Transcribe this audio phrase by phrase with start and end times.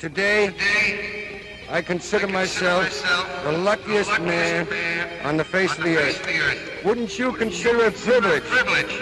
[0.00, 0.46] Today,
[1.68, 5.84] I consider, I myself, myself the luckiest, luckiest man, man on the face, on of,
[5.84, 6.84] the face of, the earth.
[6.86, 8.98] Wouldn't you Wouldn't consider it privilege, privilege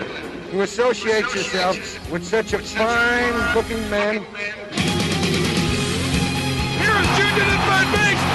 [0.50, 4.24] to associate, associate yourself with, with such a fine-looking man?
[6.74, 8.27] Here is Junior at third base.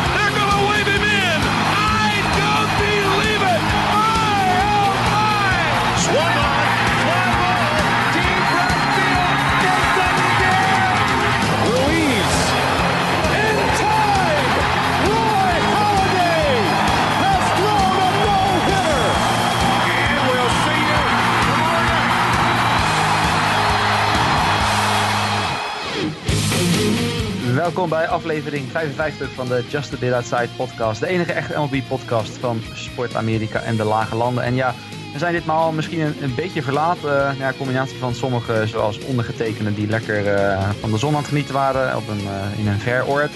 [27.64, 31.00] Welkom bij aflevering 55 van de Just a Bit Outside podcast.
[31.00, 34.44] De enige echte MLB-podcast van Sport Amerika en de Lage Landen.
[34.44, 34.74] En ja,
[35.14, 36.98] we zijn ditmaal misschien een, beetje verlaat.
[37.06, 41.28] Eh, ja, combinatie van sommigen, zoals ondergetekende, die lekker eh, van de zon aan het
[41.28, 43.32] genieten waren op een, eh, in een ver oord.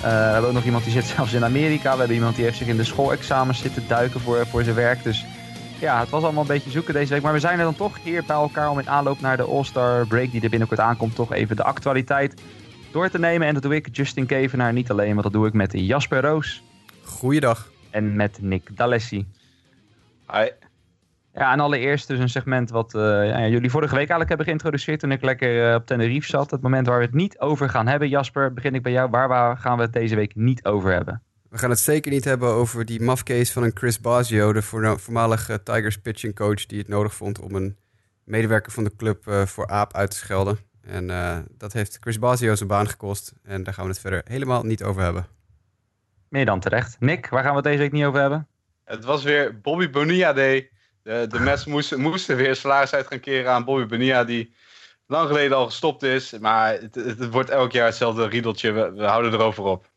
[0.00, 1.92] We hebben ook nog iemand die zit zelfs in Amerika.
[1.92, 5.02] We hebben iemand die heeft zich in de schoolexamens zitten duiken voor, voor zijn werk.
[5.02, 5.24] Dus
[5.78, 7.22] ja, het was allemaal een beetje zoeken deze week.
[7.22, 10.06] Maar we zijn er dan toch hier bij elkaar om in aanloop naar de All-Star
[10.06, 12.34] break die er binnenkort aankomt, toch even de actualiteit
[12.92, 13.46] door te nemen.
[13.46, 16.62] En dat doe ik, Justin Kevenaar, niet alleen, maar dat doe ik met Jasper Roos
[17.04, 17.70] Goeiedag.
[17.90, 19.26] en met Nick D'Alessi.
[20.32, 20.48] Hi.
[21.34, 25.00] Ja, en allereerst dus een segment wat eh, ja, jullie vorige week eigenlijk hebben geïntroduceerd
[25.00, 26.50] toen ik lekker eh, op Tenerife zat.
[26.50, 28.08] Het moment waar we het niet over gaan hebben.
[28.08, 29.10] Jasper, begin ik bij jou.
[29.10, 31.22] Waar, waar gaan we het deze week niet over hebben?
[31.48, 35.62] We gaan het zeker niet hebben over die mafcase van een Chris Basio, de voormalige
[35.62, 37.76] Tigers pitching coach, die het nodig vond om een
[38.24, 40.58] medewerker van de club eh, voor aap uit te schelden.
[40.86, 43.32] En eh, dat heeft Chris Basio zijn baan gekost.
[43.42, 45.26] En daar gaan we het verder helemaal niet over hebben.
[46.28, 46.96] Meer dan terecht.
[47.00, 48.48] Nick, waar gaan we het deze week niet over hebben?
[48.84, 50.70] Het was weer Bobby Bonilla Day.
[51.02, 54.54] De, de Mets moesten, moesten weer salaris uit gaan keren aan Bobby Bonilla, die
[55.06, 56.38] lang geleden al gestopt is.
[56.38, 58.72] Maar het, het, het wordt elk jaar hetzelfde riedeltje.
[58.72, 59.90] We, we houden erover op.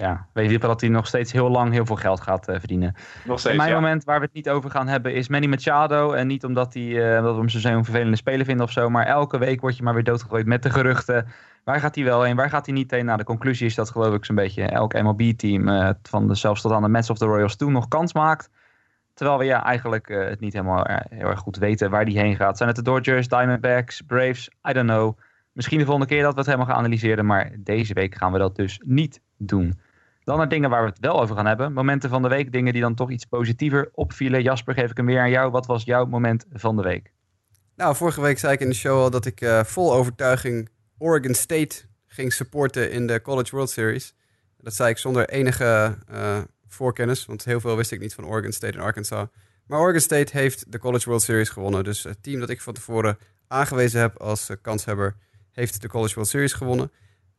[0.00, 2.58] Ja, weet je wel dat hij nog steeds heel lang heel veel geld gaat eh,
[2.58, 2.94] verdienen.
[3.24, 3.80] Nog steeds, En mijn ja.
[3.80, 6.12] moment waar we het niet over gaan hebben is Manny Machado.
[6.12, 8.90] En niet omdat, hij, omdat we hem zo'n vervelende speler vinden of zo.
[8.90, 11.26] Maar elke week word je maar weer doodgegooid met de geruchten.
[11.64, 12.36] Waar gaat hij wel heen?
[12.36, 13.04] Waar gaat hij niet heen?
[13.04, 15.68] Nou, de conclusie is dat geloof ik zo'n beetje elk MLB-team...
[15.68, 18.50] eh, van de, zelfs tot aan de Mets of de Royals toe nog kans maakt.
[19.14, 22.56] Terwijl we ja, eigenlijk het niet helemaal heel erg goed weten waar die heen gaat.
[22.56, 24.50] Zijn het de Dodgers, Diamondbacks, Braves?
[24.68, 25.18] I don't know.
[25.52, 27.26] Misschien de volgende keer dat we het helemaal gaan analyseren.
[27.26, 29.80] Maar deze week gaan we dat dus niet doen.
[30.30, 31.72] Dan naar dingen waar we het wel over gaan hebben.
[31.72, 34.42] Momenten van de week, dingen die dan toch iets positiever opvielen.
[34.42, 35.50] Jasper, geef ik hem weer aan jou.
[35.50, 37.12] Wat was jouw moment van de week?
[37.76, 41.34] Nou, vorige week zei ik in de show al dat ik eh, vol overtuiging Oregon
[41.34, 41.76] State
[42.06, 44.14] ging supporten in de College World Series.
[44.58, 46.38] Dat zei ik zonder enige eh,
[46.68, 49.26] voorkennis, want heel veel wist ik niet van Oregon State en Arkansas.
[49.66, 51.84] Maar Oregon State heeft de College World Series gewonnen.
[51.84, 55.16] Dus het team dat ik van tevoren aangewezen heb als eh, kanshebber,
[55.52, 56.90] heeft de College World Series gewonnen.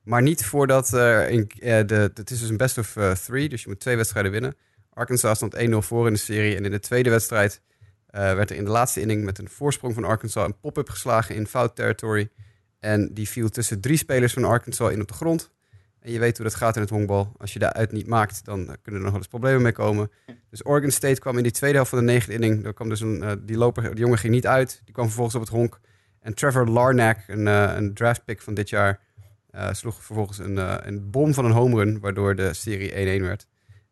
[0.04, 3.50] Maar niet voordat er in, eh, de, het is dus een best of eh, three,
[3.50, 4.56] dus je moet twee wedstrijden winnen.
[4.94, 7.62] Arkansas stond 1-0 voor in de serie en in de tweede wedstrijd
[8.08, 11.36] eh, werd er in de laatste inning met een voorsprong van Arkansas een pop-up geslagen
[11.36, 12.30] in foul territory.
[12.80, 15.52] En die viel tussen drie spelers van Arkansas in op de grond.
[16.02, 17.32] En je weet hoe dat gaat in het honkbal.
[17.38, 20.12] Als je daaruit niet maakt, dan eh, kunnen er nog wel eens problemen mee komen.
[20.50, 22.66] Dus Oregon State kwam in die tweede helft van de negende inning.
[22.66, 24.82] Er kwam dus een, eh, die, loper, die jongen ging niet uit.
[24.86, 25.80] Die kwam vervolgens op het honk.
[26.20, 29.00] En Trevor Larnack, een, eh, een draftpick van dit jaar,
[29.52, 33.22] eh, sloeg vervolgens een, eh, een bom van een home run, waardoor de serie 1-1
[33.22, 33.48] werd.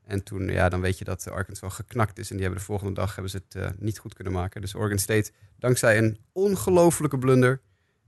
[0.05, 2.29] En toen, ja, dan weet je dat Arkansas geknakt is.
[2.29, 4.61] En die hebben de volgende dag hebben ze het eh, niet goed kunnen maken.
[4.61, 7.61] Dus Oregon State, dankzij een ongelofelijke blunder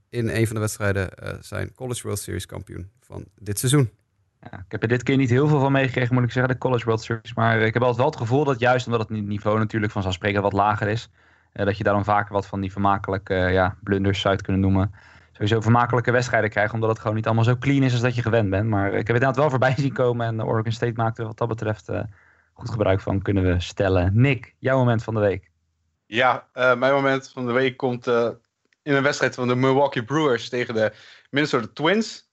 [0.10, 3.90] in een van de wedstrijden, zijn College World Series kampioen van dit seizoen.
[4.42, 6.60] Ja, ik heb er dit keer niet heel veel van meegekregen, moet ik zeggen, de
[6.60, 7.34] College World Series.
[7.34, 10.54] Maar ik heb altijd wel het gevoel dat juist omdat het niveau natuurlijk vanzelfsprekend wat
[10.54, 11.10] lager is,
[11.52, 14.92] dat je daarom vaker wat van die vermakelijke ja, blunders zou kunnen noemen.
[15.42, 18.22] Sowieso vermakelijke wedstrijden krijgen, omdat het gewoon niet allemaal zo clean is als dat je
[18.22, 18.70] gewend bent.
[18.70, 21.48] Maar ik heb het inderdaad wel voorbij zien komen en Oregon State maakte wat dat
[21.48, 22.04] betreft eh,
[22.54, 24.12] goed gebruik van, kunnen we stellen.
[24.14, 25.50] Nick, jouw moment van de week.
[26.06, 28.30] Ja, eh, mijn moment van de week komt eh,
[28.82, 30.92] in een wedstrijd van de Milwaukee Brewers tegen de
[31.30, 32.30] Minnesota Twins.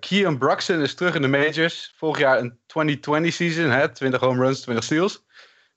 [0.00, 1.94] Kean Bruxton is terug in de majors.
[1.96, 5.24] Vorig jaar een 2020 season, hè, 20 home runs, 20 steals.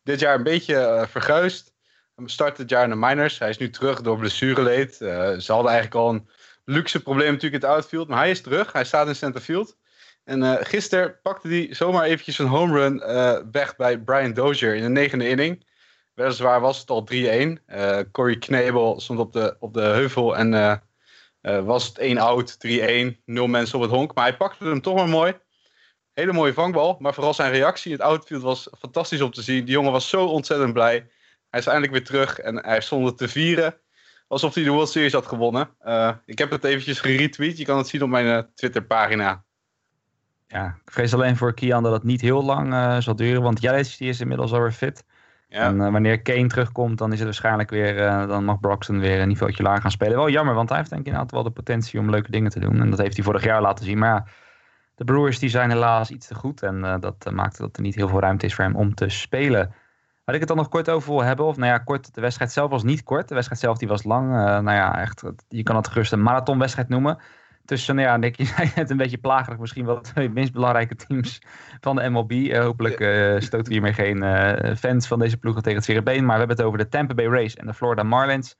[0.03, 1.73] Dit jaar een beetje verguisd.
[2.15, 3.39] Hij startte het jaar in de minors.
[3.39, 5.01] Hij is nu terug door blessureleed.
[5.01, 6.29] Eh ze hadden eigenlijk al een
[6.69, 8.07] luxe probleem natuurlijk in het outfield.
[8.07, 8.71] Maar hij is terug.
[8.71, 9.77] Hij staat in centerfield.
[10.23, 14.75] En eh gisteren pakte hij zomaar eventjes een home run eh, weg bij Brian Dozier
[14.75, 15.67] in de negende inning.
[16.13, 17.65] Weliswaar was het al 3-1.
[17.65, 20.81] Eh Corey Knebel stond op de, op de heuvel en
[21.41, 24.15] was het 1 out, 3-1, 0 mensen op het honk.
[24.15, 25.33] Maar hij pakte hem toch maar mooi.
[26.13, 29.65] Hele mooie vangbal, maar vooral zijn reactie in het outfield was fantastisch om te zien.
[29.65, 31.07] Die jongen was zo ontzettend blij.
[31.49, 33.79] Hij is eindelijk weer terug en hij stond het te vieren.
[34.29, 35.69] Alsof hij de World Series had gewonnen.
[35.79, 37.57] Eh, ik heb het eventjes geretweet.
[37.57, 39.43] Je kan het zien op mijn eh, Twitter pagina.
[40.47, 43.41] Ja, ik vrees alleen voor Kian dat het niet heel lang uh, zal duren.
[43.41, 45.05] Want Jelic die is inmiddels alweer fit.
[45.47, 45.59] Ja.
[45.59, 47.95] En uh, wanneer Kane terugkomt, dan is het waarschijnlijk weer.
[48.27, 50.17] Dan mag Broxton weer een niveautje lager gaan spelen.
[50.17, 52.59] Wel jammer, want hij heeft denk ik inderdaad wel de potentie om leuke dingen te
[52.59, 52.81] doen.
[52.81, 53.97] En dat heeft hij vorig jaar laten zien.
[53.97, 54.25] Maar ja,
[54.95, 56.63] de Brewers die zijn helaas iets te goed.
[56.63, 59.73] En dat maakt dat er niet heel veel ruimte is voor hem om te spelen.
[60.29, 61.45] Waar ik het dan nog kort over wil hebben.
[61.45, 62.13] Of nou ja, kort.
[62.13, 63.27] De wedstrijd zelf was niet kort.
[63.27, 64.29] De wedstrijd zelf die was lang.
[64.31, 65.23] nou ja, echt.
[65.47, 67.17] Je kan het gerust een marathonwedstrijd noemen
[67.65, 70.53] tussen, nou ja, Nick, je zei het een beetje plagerig, misschien wel de twee minst
[70.53, 71.41] belangrijke teams
[71.79, 72.31] van de MLB.
[72.31, 76.25] Uh, hopelijk uh, stoten we hiermee geen fans van deze ploegen tegen het zere been.
[76.25, 78.57] Maar we hebben het over de Tampa Bay Rays en de Florida Marlins.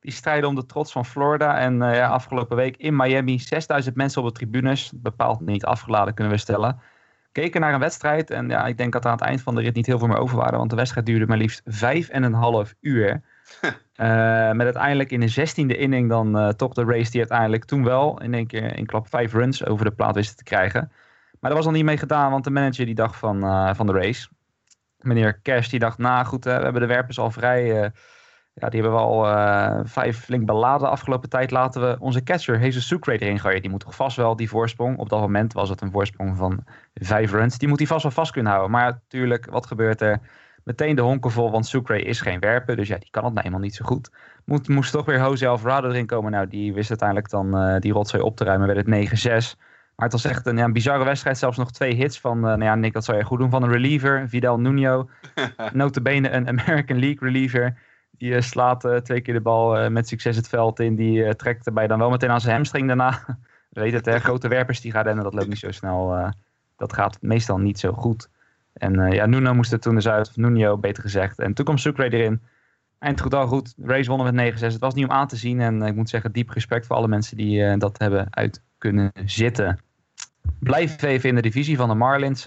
[0.00, 1.58] Die strijden om de trots van Florida.
[1.58, 4.92] En ja, afgelopen week in Miami 6000 mensen op de tribunes.
[4.94, 6.80] Bepaald niet afgeladen, kunnen we stellen.
[7.36, 8.30] Keken naar een wedstrijd.
[8.30, 10.08] En ja, ik denk dat er aan het eind van de rit niet heel veel
[10.08, 10.58] meer over waren.
[10.58, 13.22] Want de wedstrijd duurde maar liefst vijf en een half uur.
[13.62, 17.84] Uh, met uiteindelijk in de zestiende inning dan uh, toch de race die uiteindelijk toen
[17.84, 20.92] wel in één keer in klap vijf runs over de plaat wisten te krijgen.
[21.40, 23.86] Maar dat was al niet mee gedaan, want de manager die dacht van, uh, van
[23.86, 24.28] de race,
[24.98, 27.92] meneer Cash, die dacht, nou goed, we hebben de werpers al vrij,
[28.58, 29.24] ja, die hebben we al
[29.84, 31.50] vijf flink beladen de afgelopen tijd.
[31.50, 33.60] Laten we onze catcher, Jesus Sucre, erin gooien.
[33.60, 36.64] Die moet toch vast wel die voorsprong, op dat moment was het een voorsprong van
[36.94, 38.72] vijf runs, die moet hij vast wel vast kunnen houden.
[38.72, 40.20] Maar natuurlijk, wat gebeurt er?
[40.66, 42.76] meteen de honken vol, want Sucre is geen werper.
[42.76, 44.10] Dus ja, die kan het nou eenmaal niet zo goed.
[44.44, 46.32] Moet, moest toch weer Jose Alvarado erin komen.
[46.32, 48.66] Nou, die wist uiteindelijk dan uh, die rotzooi op te ruimen.
[48.66, 49.58] Werd het 9-6.
[49.96, 51.38] Maar het was echt een, ja, een bizarre wedstrijd.
[51.38, 53.50] Zelfs nog twee hits van, uh, nou ja, Nick, dat zou je goed doen.
[53.50, 55.08] Van een reliever, Vidal Nuno.
[55.72, 57.78] Notabene een American League reliever.
[58.18, 60.94] Die uh, slaat twee keer de bal met succes het veld in.
[60.94, 63.38] Die trekt erbij dan wel meteen aan zijn hamstring daarna.
[63.70, 65.24] weet het, hè, grote werpers die gaan rennen.
[65.24, 66.32] Dat loopt niet zo snel.
[66.76, 68.28] dat gaat meestal niet zo goed.
[68.72, 71.38] En ja, Nuno moest er toen dus uit, of Nuno beter gezegd.
[71.38, 72.40] En toen kwam Sucre erin.
[72.98, 73.74] Eind goed al goed.
[73.82, 74.60] Race wonnen met 9-6.
[74.60, 75.60] Het was niet om aan te zien.
[75.60, 79.12] En ik moet zeggen, diep respect voor alle mensen die uh, dat hebben uit kunnen
[79.24, 79.78] zitten.
[80.58, 82.44] Blijf even in de divisie van de Marlins.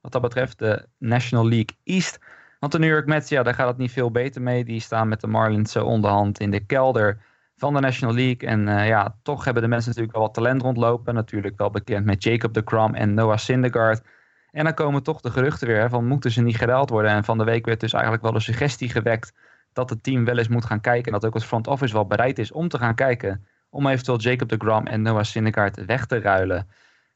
[0.00, 2.18] wat dat betreft, de National League East.
[2.62, 4.64] Want de New York Mets, ja, daar gaat het niet veel beter mee.
[4.64, 7.22] Die staan met de Marlins onderhand in de kelder
[7.56, 8.48] van de National League.
[8.48, 11.14] En ja, toch hebben de mensen natuurlijk wel wat talent rondlopen.
[11.14, 14.02] Natuurlijk wel bekend met Jacob de Kram en Noah Syndergaard.
[14.50, 17.10] En dan komen toch de geruchten weer van moeten ze niet gedaald worden.
[17.10, 19.32] En van de week werd dus eigenlijk wel de suggestie gewekt
[19.72, 21.06] dat het team wel eens moet gaan kijken.
[21.06, 23.46] En dat ook het front office wel bereid is om te gaan kijken.
[23.70, 26.68] Om eventueel Jacob de Gram en Noah Syndergaard weg te ruilen.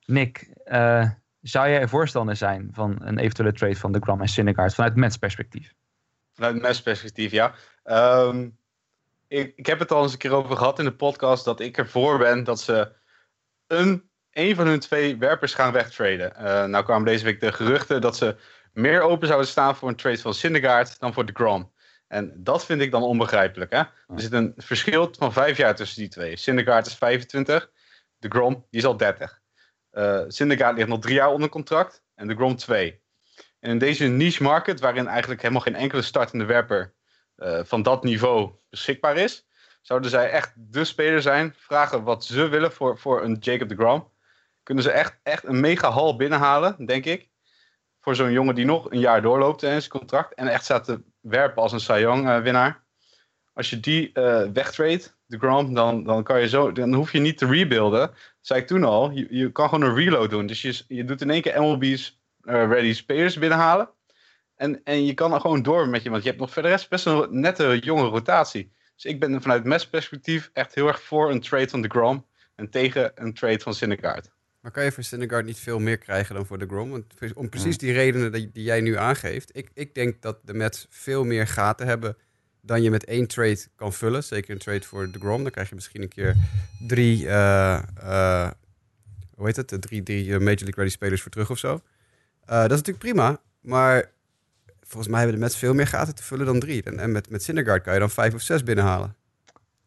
[0.05, 1.11] Nick, uh,
[1.49, 5.17] zou jij voorstander zijn van een eventuele trade van de Gram en Syndergaard vanuit Mets
[5.17, 5.73] perspectief?
[6.35, 7.55] Vanuit Mets perspectief, ja.
[7.85, 8.59] Um,
[9.29, 11.79] ik, ik heb het al eens een keer over gehad in de podcast dat ik
[11.79, 12.93] ervoor ben dat ze
[13.67, 16.33] een een van hun twee werpers gaan wegtraden.
[16.39, 18.37] Uh, nou kwamen deze week de geruchten dat ze
[18.73, 21.73] meer open zouden staan voor een trade van Syndergaard dan voor de Grom.
[22.09, 23.73] En dat vind ik dan onbegrijpelijk.
[23.73, 23.79] Hè?
[23.79, 26.37] Er zit een verschil van vijf jaar tussen die twee.
[26.37, 27.71] Syndergaard is 25,
[28.19, 29.41] de Grom die is al 30.
[29.99, 33.01] Uh, Syndergaard ligt nog drie jaar onder contract en de Grom twee.
[33.61, 36.95] En in deze niche market, waarin eigenlijk helemaal geen enkele startende werper
[37.37, 39.47] uh, van dat niveau beschikbaar is,
[39.81, 43.77] zouden zij echt de speler zijn, vragen wat ze willen voor, voor een Jacob de
[43.77, 44.15] Grom
[44.67, 47.31] kunnen ze echt, echt een mega hal binnenhalen, denk ik.
[48.01, 50.35] Voor zo'n jongen die nog een jaar doorloopt in zijn contract.
[50.35, 52.85] En echt staat te werpen als een Young uh, winnaar.
[53.53, 57.19] Als je die uh, wegtrade, de Grom, dan, dan, kan je zo, dan hoef je
[57.19, 58.00] niet te rebuilden.
[58.00, 59.11] Dat zei ik toen al.
[59.11, 60.46] Je, je kan gewoon een reload doen.
[60.46, 63.88] Dus je, je doet in één keer MLB's uh, eh, ready spelers binnenhalen.
[64.56, 66.11] En, en je kan er gewoon door met je.
[66.11, 68.73] Want je hebt nog verder rest best een nette jonge rotatie.
[68.95, 72.26] Dus ik ben vanuit mes perspectief echt heel erg voor een trade van de Grom.
[72.54, 74.30] En tegen een trade van Syndergaard.
[74.61, 76.90] Maar kan je voor Syndergaard niet veel meer krijgen dan voor de Grom?
[76.90, 79.56] Want om precies die redenen die, die jij nu aangeeft.
[79.56, 82.16] Ik, ik denk dat de Mets veel meer gaten hebben
[82.66, 84.25] dan je met één trade kan vullen.
[84.25, 85.42] Zeker een trade voor de Grom.
[85.42, 86.37] Dan krijg je misschien een keer
[86.87, 88.50] drie, uh, uh,
[89.35, 89.76] hoe heet het?
[89.80, 91.73] Drie, drie Major League Ready spelers voor terug of zo.
[91.73, 91.80] Uh,
[92.46, 93.40] dat is natuurlijk prima.
[93.61, 94.11] Maar
[94.80, 96.82] volgens mij hebben de Mets veel meer gaten te vullen dan drie.
[96.82, 99.16] En, en met, met Syndergaard kan je dan vijf of zes binnenhalen.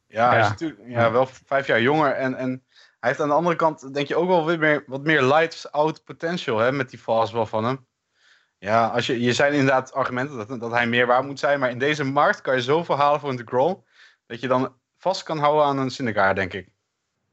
[0.07, 2.11] Ja, hij is natuurlijk ja, wel vijf jaar jonger.
[2.11, 2.63] En, en
[2.99, 6.03] hij heeft aan de andere kant, denk je, ook wel weer meer, wat meer lights-out
[6.03, 7.87] potential hè, met die fastball van hem.
[8.59, 11.59] Ja, als je, je zijn inderdaad argumenten dat, dat hij meer waar moet zijn.
[11.59, 13.83] Maar in deze markt kan je zoveel halen voor een DeGrom.
[14.25, 16.69] Dat je dan vast kan houden aan een Syndergaard, denk ik.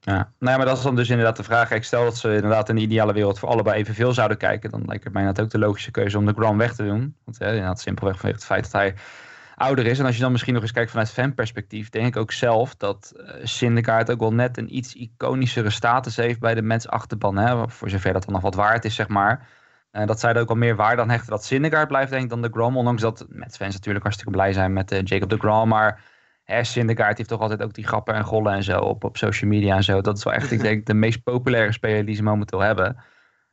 [0.01, 1.71] Ja, nou ja, maar dat is dan dus inderdaad de vraag.
[1.71, 4.71] Ik stel dat ze inderdaad in de ideale wereld voor allebei evenveel zouden kijken.
[4.71, 7.17] Dan lijkt het mij net ook de logische keuze om de Grom weg te doen.
[7.25, 8.95] Want ja, inderdaad simpelweg vanwege het feit dat hij
[9.55, 9.99] ouder is.
[9.99, 13.13] En als je dan misschien nog eens kijkt vanuit fanperspectief, denk ik ook zelf dat
[13.17, 17.37] uh, Syndergaard ook wel net een iets iconischere status heeft bij de mensachterban.
[17.37, 17.69] Hè?
[17.69, 19.49] Voor zover dat dan nog wat waard is, zeg maar.
[19.97, 22.43] Uh, dat zij ook al meer waarde aan hechten dat Syndergaard blijft, denk ik, dan
[22.43, 22.77] de Grom.
[22.77, 25.69] Ondanks dat met fans natuurlijk hartstikke blij zijn met uh, Jacob de Grom.
[25.69, 26.01] Maar
[26.45, 29.77] hè, heeft toch altijd ook die grappen en gollen en zo op, op social media
[29.77, 30.01] en zo.
[30.01, 32.97] Dat is wel echt, ik denk, de meest populaire speler die ze momenteel hebben.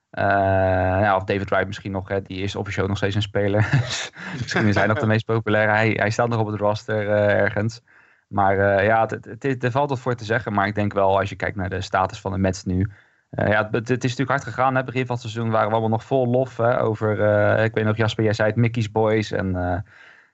[0.09, 3.69] Ja, of David Wright misschien nog, hè, die is officieel nog steeds een speler.
[4.41, 5.71] misschien is hij nog de meest populaire.
[5.71, 7.81] Hij, hij staat nog op het roster ergens.
[8.27, 9.09] Maar ja,
[9.39, 10.53] er valt wat voor te zeggen.
[10.53, 12.91] Maar ik denk wel, als je kijkt naar de status van de Mets nu.
[13.36, 14.75] Ja, het, het, is natuurlijk hard gegaan.
[14.75, 14.84] Hè.
[14.84, 17.12] Begin van het seizoen waren we allemaal nog vol lof hè, over...
[17.63, 19.32] ik weet nog, Jasper, jij zei het Mickey's Boys.
[19.32, 19.84] En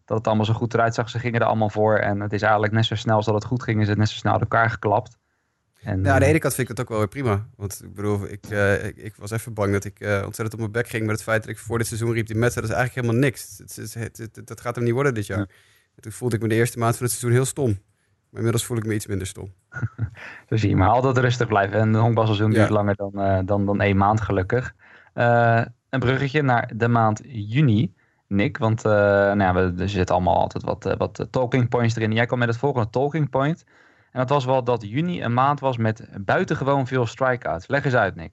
[0.09, 1.09] dat het allemaal zo goed eruit zag.
[1.09, 1.97] Ze gingen er allemaal voor.
[1.97, 4.09] En het is eigenlijk net zo snel als dat het goed ging, is het net
[4.09, 5.17] zo snel uit elkaar geklapt.
[5.81, 7.47] En, ja, aan de eh, ene kant vind ik dat ook wel weer prima.
[7.55, 8.45] Want ik bedoel, ik,
[8.83, 11.41] ik, ik, was even bang dat ik ontzettend op mijn bek ging met het feit
[11.41, 13.57] dat ik voor dit seizoen riep die Mets, dat is eigenlijk helemaal niks.
[13.57, 15.49] Het, het, het, dat gaat hem niet worden dit jaar.
[15.99, 17.79] toen voelde ik me de eerste maand van het seizoen heel stom.
[18.29, 19.53] Maar inmiddels voel ik me iets minder stom.
[20.49, 21.79] Zo zie je, maar altijd rustig blijven.
[21.79, 24.73] En de honkbalseizoen duurt langer dan, dan, dan één maand gelukkig.
[25.13, 27.93] een bruggetje naar de maand juni.
[28.29, 31.95] Nick, want uh, nou ja, we, er zitten allemaal altijd wat, uh, wat talking points
[31.95, 32.11] erin.
[32.11, 33.65] Jij kwam met het volgende talking point.
[34.11, 37.67] En dat was wel dat juni een maand was met buitengewoon veel strikeouts.
[37.67, 38.31] Leg eens uit, Nick.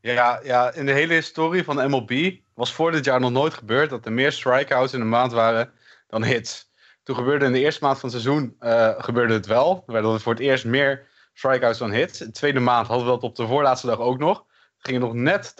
[0.00, 3.90] Ja, ja, in de hele historie van MLB was voor dit jaar nog nooit gebeurd
[3.90, 5.70] dat er meer strikeouts in een maand waren
[6.08, 6.70] dan hits.
[7.04, 9.82] Toen gebeurde in de eerste maand van het seizoen uh, gebeurde het wel.
[9.86, 12.18] Er werden voor het eerst meer strikeouts dan hits.
[12.18, 14.44] De tweede maand hadden we dat op de voorlaatste dag ook nog
[14.86, 15.54] gingen nog net,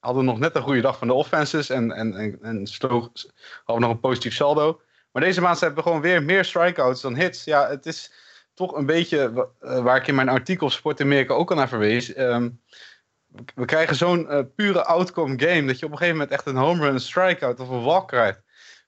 [0.00, 3.10] hadden nog net een goede dag van de offenses en, en, en, en sloog,
[3.64, 4.80] hadden nog een positief saldo.
[5.12, 7.44] Maar deze maand hebben we gewoon weer meer strikeouts dan hits.
[7.44, 8.12] Ja, het is
[8.54, 12.12] toch een beetje eh, waar ik in mijn artikel Sport Amerika ook al naar verwees.
[12.12, 12.50] Ehm,
[13.54, 16.56] we krijgen zo'n uh, pure outcome game dat je op een gegeven moment echt een
[16.56, 18.42] home run, een strikeout of een walk krijgt.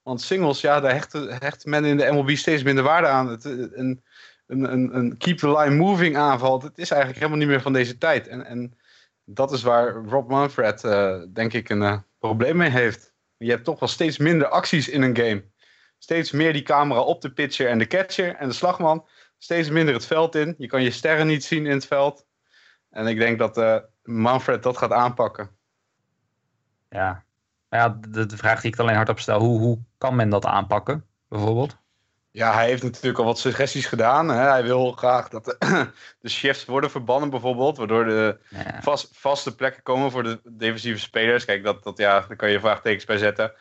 [0.07, 0.95] Want singles, ja, daar
[1.41, 3.29] hecht, men in de MLB steeds minder waarde aan.
[3.29, 4.03] Het, een,
[4.47, 7.99] een, een, keep the line moving aanval, het is eigenlijk helemaal niet meer van deze
[7.99, 8.29] tijd.
[8.29, 8.79] En, en
[9.25, 13.13] dat is waar Rob Manfred, uh, denk ik, een uh, probleem mee heeft.
[13.37, 15.45] Je hebt toch wel steeds minder acties in een game.
[15.99, 19.07] Steeds meer die camera op de pitcher en de catcher en de slagman.
[19.39, 20.55] Steeds minder het veld in.
[20.59, 22.27] Je kan je sterren niet zien in het veld.
[22.91, 25.51] En ik denk dat uh, Manfred dat gaat aanpakken.
[26.89, 27.26] Ja,
[27.69, 31.05] ja de, de vraag die ik alleen hardop stel, hoe, hoe kan men dat aanpakken,
[31.29, 31.77] bijvoorbeeld?
[32.37, 34.29] Ja, hij heeft natuurlijk al wat suggesties gedaan.
[34.29, 34.49] Hè.
[34.49, 35.57] Hij wil graag dat de,
[36.21, 37.77] de shifts worden verbannen bijvoorbeeld.
[37.77, 38.39] Waardoor de
[38.81, 41.45] vast, vaste plekken komen voor de defensieve spelers.
[41.45, 43.53] Kijk, dat, dat, ja, daar kan je vraagtekens bij zetten.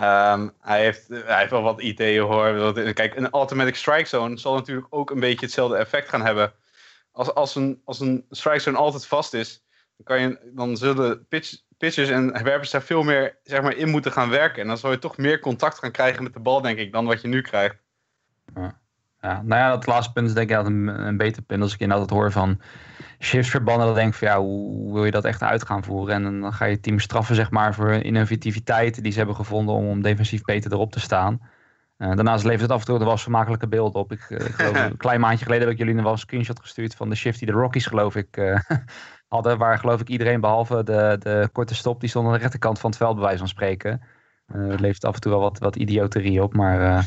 [0.00, 2.72] Um, hij, heeft, hij heeft wel wat ideeën hoor.
[2.92, 6.52] Kijk, een automatic strike zone zal natuurlijk ook een beetje hetzelfde effect gaan hebben.
[7.12, 9.64] Als, als, een, als een strike zone altijd vast is,
[9.96, 13.88] dan, kan je, dan zullen pitch, pitchers en werpers daar veel meer zeg maar, in
[13.88, 14.62] moeten gaan werken.
[14.62, 17.06] En dan zal je toch meer contact gaan krijgen met de bal, denk ik, dan
[17.06, 17.76] wat je nu krijgt.
[18.54, 18.82] Ja.
[19.20, 21.62] Ja, nou ja, dat laatste punt is denk ik altijd een, een beter punt.
[21.62, 22.60] Als ik inderdaad hoor van
[23.20, 26.14] shifts verbannen, dan denk ik van ja, hoe wil je dat echt uit gaan voeren?
[26.14, 29.86] En dan ga je team straffen zeg maar voor innovativiteit die ze hebben gevonden om,
[29.86, 31.40] om defensief beter erop te staan.
[31.98, 34.12] Uh, daarnaast levert het af en toe wel eens vermakelijke beelden op.
[34.12, 36.60] Ik, eh, ik geloof, een klein maandje geleden heb ik jullie nog wel een screenshot
[36.60, 38.60] gestuurd van de shift die de Rockies geloof ik uh,
[39.28, 39.58] hadden.
[39.58, 42.90] Waar geloof ik iedereen behalve de, de korte stop, die stond aan de rechterkant van
[42.90, 44.00] het veld bij wijze van spreken.
[44.52, 47.06] het levert af en toe wel wat, wat idioterie op, maar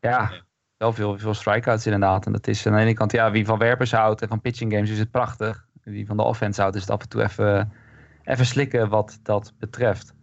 [0.00, 0.32] ja,
[0.76, 2.26] wel veel, veel strikeouts inderdaad.
[2.26, 4.72] En dat is aan de ene kant, ja, wie van werpers houdt en van pitching
[4.72, 5.68] games is het prachtig.
[5.82, 7.72] Wie van de offense houdt is het af en toe even,
[8.24, 10.14] even slikken wat dat betreft.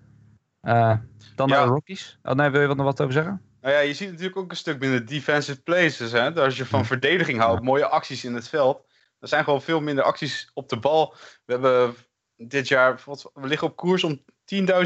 [0.63, 0.93] Uh,
[1.35, 2.19] dan naar de Rockies.
[2.23, 3.41] Oh nee, wil je wat nog wat over zeggen?
[3.61, 6.11] Nou ja, je ziet natuurlijk ook een stuk minder defensive places.
[6.11, 6.33] Hè?
[6.33, 8.85] Als je van verdediging houdt, mooie acties in het veld.
[9.19, 11.15] Er zijn gewoon veel minder acties op de bal.
[11.45, 11.95] We hebben
[12.35, 13.01] dit jaar,
[13.33, 14.21] we liggen op koers om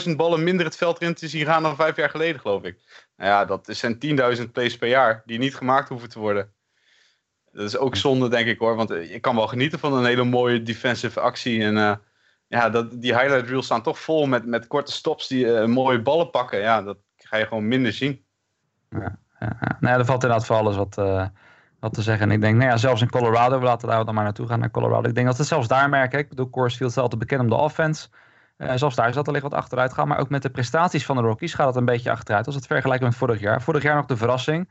[0.10, 2.78] 10.000 ballen minder het veld erin te zien gaan dan vijf jaar geleden, geloof ik.
[3.18, 6.54] Nou ja, dat zijn 10.000 plays per jaar die niet gemaakt hoeven te worden.
[7.52, 8.76] Dat is ook zonde, denk ik hoor.
[8.76, 11.64] Want je kan wel genieten van een hele mooie defensive actie.
[11.64, 11.96] En uh,
[12.48, 16.02] ja, dat, die highlight reels staan toch vol met, met korte stops die uh, mooie
[16.02, 16.60] ballen pakken.
[16.60, 18.26] Ja, dat ga je gewoon minder zien.
[18.90, 19.20] Ja.
[19.80, 20.98] Nou, er valt inderdaad voor alles wat,
[21.82, 22.30] wat te zeggen.
[22.30, 24.60] En ik denk, nou ja, zelfs in Colorado, we laten daar dan maar naartoe gaan
[24.60, 25.10] naar Colorado.
[25.10, 26.20] Ik denk dat ze zelfs daar merken.
[26.20, 28.08] Ik bedoel, Coors Field is altijd bekend om de offense.
[28.58, 30.08] Uh, zelfs daar zal er licht wat achteruit gaan.
[30.08, 32.46] Maar ook met de prestaties van de Rockies gaat het een beetje achteruit.
[32.46, 33.62] Als het vergelijken met vorig jaar.
[33.62, 34.70] Vorig jaar nog de verrassing.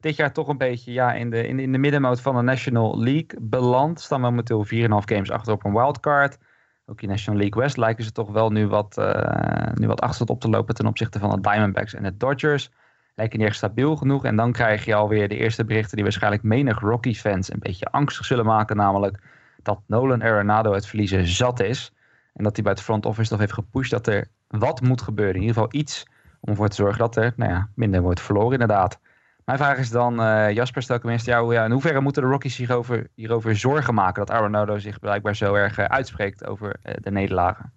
[0.00, 2.42] Dit jaar toch een beetje ja, in, de, in, de, in de middenmoot van de
[2.42, 4.00] National League beland.
[4.00, 6.38] Staan momenteel 4,5 games achter op een wildcard.
[6.86, 10.30] Ook in National League West lijken ze toch wel nu wat, uh, nu wat achterstand
[10.30, 12.70] op te lopen ten opzichte van de Diamondbacks en de Dodgers.
[13.14, 14.24] Lijken niet echt stabiel genoeg.
[14.24, 18.26] En dan krijg je alweer de eerste berichten die waarschijnlijk menig Rockies-fans een beetje angstig
[18.26, 18.76] zullen maken.
[18.76, 19.18] Namelijk
[19.62, 21.92] dat Nolan Arenado het verliezen zat is.
[22.34, 25.34] En dat hij bij het front office nog heeft gepusht dat er wat moet gebeuren.
[25.34, 26.06] In ieder geval iets
[26.40, 29.00] om ervoor te zorgen dat er nou ja, minder wordt verloren inderdaad.
[29.44, 32.28] Mijn vraag is dan, uh, Jasper, stel ik tenminste jou, ja, in hoeverre moeten de
[32.28, 36.94] Rockies hierover, hierover zorgen maken dat Arenado zich blijkbaar zo erg uh, uitspreekt over uh,
[37.00, 37.72] de nederlagen?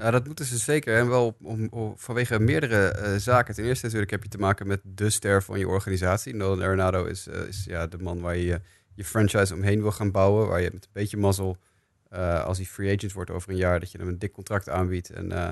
[0.00, 0.96] Ja, dat moeten ze zeker.
[0.96, 3.54] En wel om, om, vanwege meerdere zaken.
[3.54, 6.34] Ten eerste natuurlijk heb je te maken met de ster van je organisatie.
[6.34, 8.60] Nolan Arenado is, is ja, de man waar je
[8.94, 10.48] je franchise omheen wil gaan bouwen.
[10.48, 11.56] Waar je met een beetje mazzel
[12.10, 14.68] eh, als hij free agent wordt over een jaar, dat je hem een dik contract
[14.68, 15.46] aanbiedt en, eh,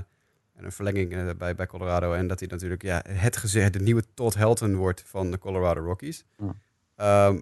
[0.55, 2.13] en een verlenging eh, bij, bij Colorado.
[2.13, 5.81] En dat hij natuurlijk ja, het gezegd de nieuwe Todd Helton wordt van de Colorado
[5.81, 6.25] Rockies.
[6.37, 6.55] Ja.
[6.97, 7.41] Ehm,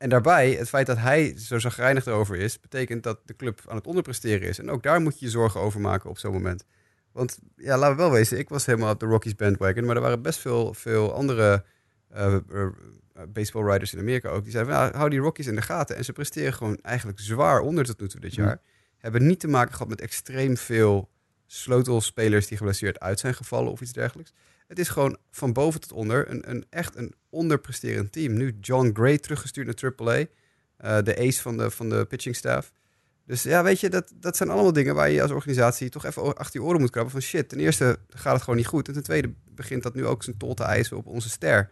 [0.00, 3.76] en daarbij, het feit dat hij zo zagrijnig erover is, betekent dat de club aan
[3.76, 4.58] het onderpresteren is.
[4.58, 6.64] En ook daar moet je je zorgen over maken op zo'n moment.
[7.12, 10.02] Want ja, laten we wel wezen, ik was helemaal op de Rockies bandwagon, maar er
[10.02, 11.64] waren best veel, veel andere
[12.16, 12.36] uh,
[13.28, 14.42] baseball riders in Amerika ook.
[14.42, 15.96] Die zeiden, van, nou, hou die Rockies in de gaten.
[15.96, 18.60] En ze presteren gewoon eigenlijk zwaar onder tot nu toe dit jaar.
[18.98, 21.10] Hebben niet te maken gehad met extreem veel
[21.46, 24.32] sleutelspelers die geblesseerd uit zijn gevallen of iets dergelijks.
[24.70, 28.32] Het is gewoon van boven tot onder een, een echt een onderpresterend team.
[28.32, 30.18] Nu John Gray teruggestuurd naar AAA.
[30.18, 32.72] Uh, de ace van de, van de pitching staff.
[33.26, 36.34] Dus ja, weet je, dat, dat zijn allemaal dingen waar je als organisatie toch even
[36.36, 37.12] achter je oren moet krabben.
[37.12, 38.88] Van shit, ten eerste gaat het gewoon niet goed.
[38.88, 41.58] En ten tweede begint dat nu ook zijn tol te eisen op onze ster.
[41.58, 41.68] En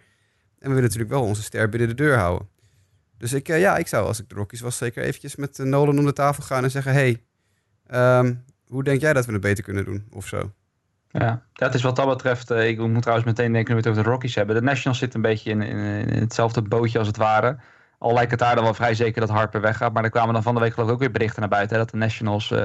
[0.59, 2.49] we willen natuurlijk wel onze ster binnen de deur houden.
[3.19, 5.99] Dus ik, uh, ja, ik zou als ik de Rockies was zeker eventjes met Nolan
[5.99, 6.93] om de tafel gaan en zeggen...
[6.93, 7.23] hey,
[8.21, 10.53] um, hoe denk jij dat we het beter kunnen doen of zo?
[11.11, 12.51] Ja, dat is wat dat betreft.
[12.51, 14.55] Uh, ik moet trouwens meteen denken nu we het over de Rockies hebben.
[14.55, 17.57] De Nationals zitten een beetje in, in, hetzelfde bootje als het ware.
[17.99, 19.93] Al lijkt het daar dan wel vrij zeker dat Harper weggaat.
[19.93, 21.77] Maar er kwamen dan van de week geloof ik ook weer berichten naar buiten.
[21.77, 22.59] Hè, dat de Nationals, uh,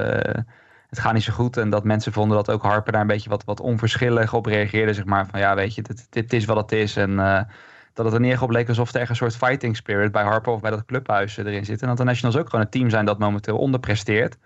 [0.88, 1.56] het gaat niet zo goed.
[1.56, 4.94] En dat mensen vonden dat ook Harper daar een beetje wat, wat onverschillig op reageerde.
[4.94, 6.96] Zeg maar van ja weet je, dit, dit is wat het is.
[6.96, 7.40] En uh,
[7.92, 10.52] dat het er neer op leek alsof er echt een soort fighting spirit bij Harper
[10.52, 11.82] of bij dat clubhuis erin zit.
[11.82, 14.36] En dat de Nationals ook gewoon een team zijn dat momenteel onderpresteert.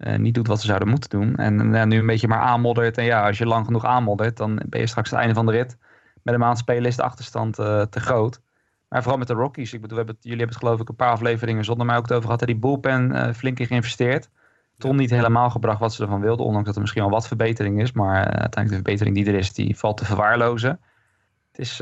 [0.00, 1.36] Uh, niet doet wat ze zouden moeten doen.
[1.36, 2.98] En uh, nu een beetje maar aanmoddert.
[2.98, 5.52] En ja, als je lang genoeg aanmoddert, dan ben je straks het einde van de
[5.52, 5.76] rit.
[6.22, 8.40] Met een maand spelen is de achterstand uh, te groot.
[8.88, 9.72] Maar vooral met de Rockies.
[9.72, 11.96] Ik bedoel, we hebben het, jullie hebben het geloof ik een paar afleveringen zonder mij
[11.96, 12.46] ook het over gehad.
[12.46, 14.30] Die bullpen flink in geïnvesteerd.
[14.78, 16.46] Ton niet helemaal gebracht wat ze ervan wilden.
[16.46, 17.92] Ondanks dat er misschien wel wat verbetering is.
[17.92, 20.80] Maar uiteindelijk de verbetering die er is, die valt te verwaarlozen.
[21.50, 21.76] Het is,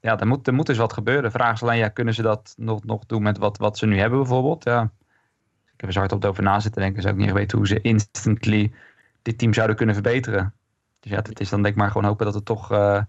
[0.00, 1.22] ja, er moet, er moet dus wat gebeuren.
[1.22, 3.86] De vraag is alleen, ja, kunnen ze dat nog, nog doen met wat, wat ze
[3.86, 4.64] nu hebben bijvoorbeeld?
[4.64, 4.90] Ja,
[5.80, 7.02] heb er zo hard op over na zitten denken.
[7.02, 8.72] Zou ik niet weten hoe ze instantly
[9.22, 10.54] dit team zouden kunnen verbeteren.
[11.00, 12.72] Dus ja, het is dan denk ik maar gewoon hopen dat er toch...
[12.72, 13.02] Uh,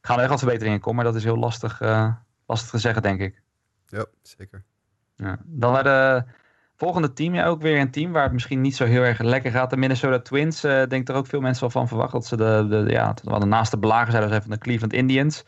[0.00, 0.96] gaan er echt wat verbeteringen komen.
[0.96, 2.12] Maar dat is heel lastig, uh,
[2.46, 3.42] lastig te zeggen, denk ik.
[3.86, 4.62] Ja, zeker.
[5.16, 5.38] Ja.
[5.44, 6.24] Dan naar de
[6.76, 7.34] volgende team.
[7.34, 9.70] Ja, ook weer een team waar het misschien niet zo heel erg lekker gaat.
[9.70, 10.64] De Minnesota Twins.
[10.64, 12.12] Uh, denk er ook veel mensen wel van verwacht.
[12.12, 15.44] Dat ze de, de, ja, de naaste belager zijn van de Cleveland Indians.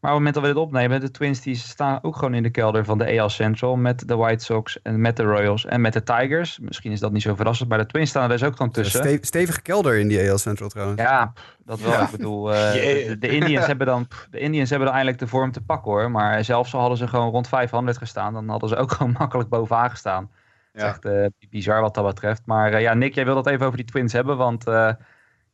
[0.00, 2.42] Maar op het moment dat we dit opnemen, de Twins die staan ook gewoon in
[2.42, 3.76] de kelder van de AL Central.
[3.76, 6.58] Met de White Sox en met de Royals en met de Tigers.
[6.58, 9.00] Misschien is dat niet zo verrassend, maar de Twins staan er dus ook gewoon tussen.
[9.00, 11.00] Ste stevige kelder in die AL Central trouwens.
[11.00, 11.32] Ja,
[11.64, 11.90] dat wel.
[11.90, 12.04] Ja.
[12.04, 15.52] Ik bedoel, uh, de, de, Indians hebben dan, de Indians hebben dan eindelijk de vorm
[15.52, 16.10] te pakken hoor.
[16.10, 19.48] Maar zelfs al hadden ze gewoon rond 500 gestaan, dan hadden ze ook gewoon makkelijk
[19.48, 20.30] bovenaan gestaan.
[20.72, 20.92] Ja.
[20.92, 22.42] Dat is echt uh, bizar wat dat betreft.
[22.44, 24.64] Maar uh, ja, Nick, jij wil dat even over die Twins hebben, want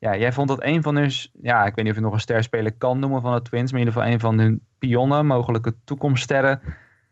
[0.04, 1.12] ja, jij vond dat een van hun,
[1.42, 3.80] ja, ik weet niet of je nog een sterspeler kan noemen van de Twins, maar
[3.80, 6.60] in ieder geval een van hun pionnen, mogelijke toekomststerren.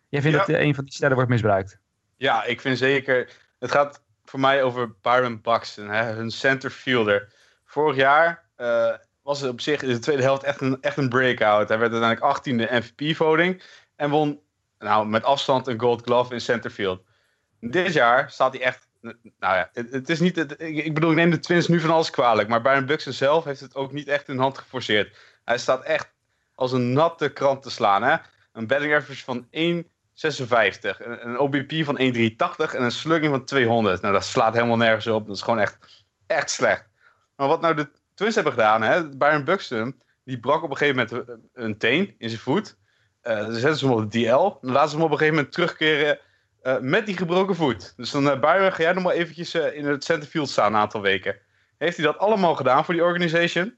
[0.08, 0.44] Jij vindt ja.
[0.44, 1.78] dat een van die sterren wordt misbruikt?
[2.16, 3.30] Ja, ik vind zeker.
[3.58, 7.32] Het gaat voor mij over Byron Buxton, hè, hun centerfielder.
[7.64, 11.08] Vorig jaar uh, was het op zich in de tweede helft echt een, echt een
[11.08, 11.68] breakout.
[11.68, 13.62] Hij werd uiteindelijk 18e MVP-voting
[13.96, 14.40] en won
[14.78, 17.02] nou, met afstand een gold glove in centerfield.
[17.60, 20.36] Dit jaar staat hij echt nou ja, het, is niet.
[20.36, 22.48] Het, ik bedoel, ik neem de Twins nu van alles kwalijk.
[22.48, 25.16] Maar Byron Buxton zelf heeft het ook niet echt in hand geforceerd.
[25.44, 26.12] Hij staat echt
[26.54, 28.02] als een natte krant te slaan.
[28.02, 28.16] Hè?
[28.52, 31.06] Een batting average van 1,56.
[31.20, 34.00] Een, OBP van 1,83 en een slugging van 200.
[34.00, 35.26] Nou, dat slaat helemaal nergens op.
[35.26, 36.88] Dat is gewoon echt, echt slecht.
[37.36, 39.08] Maar wat nou de Twins hebben gedaan, hè?
[39.08, 42.76] Byron Buxton, die brak op een gegeven moment een teen in zijn voet.
[43.22, 44.58] Uh, zetten ze hem op de DL.
[44.60, 46.18] Dan laten ze hem op een gegeven moment terugkeren
[46.62, 47.92] uh, met die gebroken voet.
[47.96, 51.00] Dus dan, uh, ga jij nog maar eventjes uh, in het centerfield staan een aantal
[51.00, 51.36] weken.
[51.78, 53.76] Heeft hij dat allemaal gedaan voor die organization?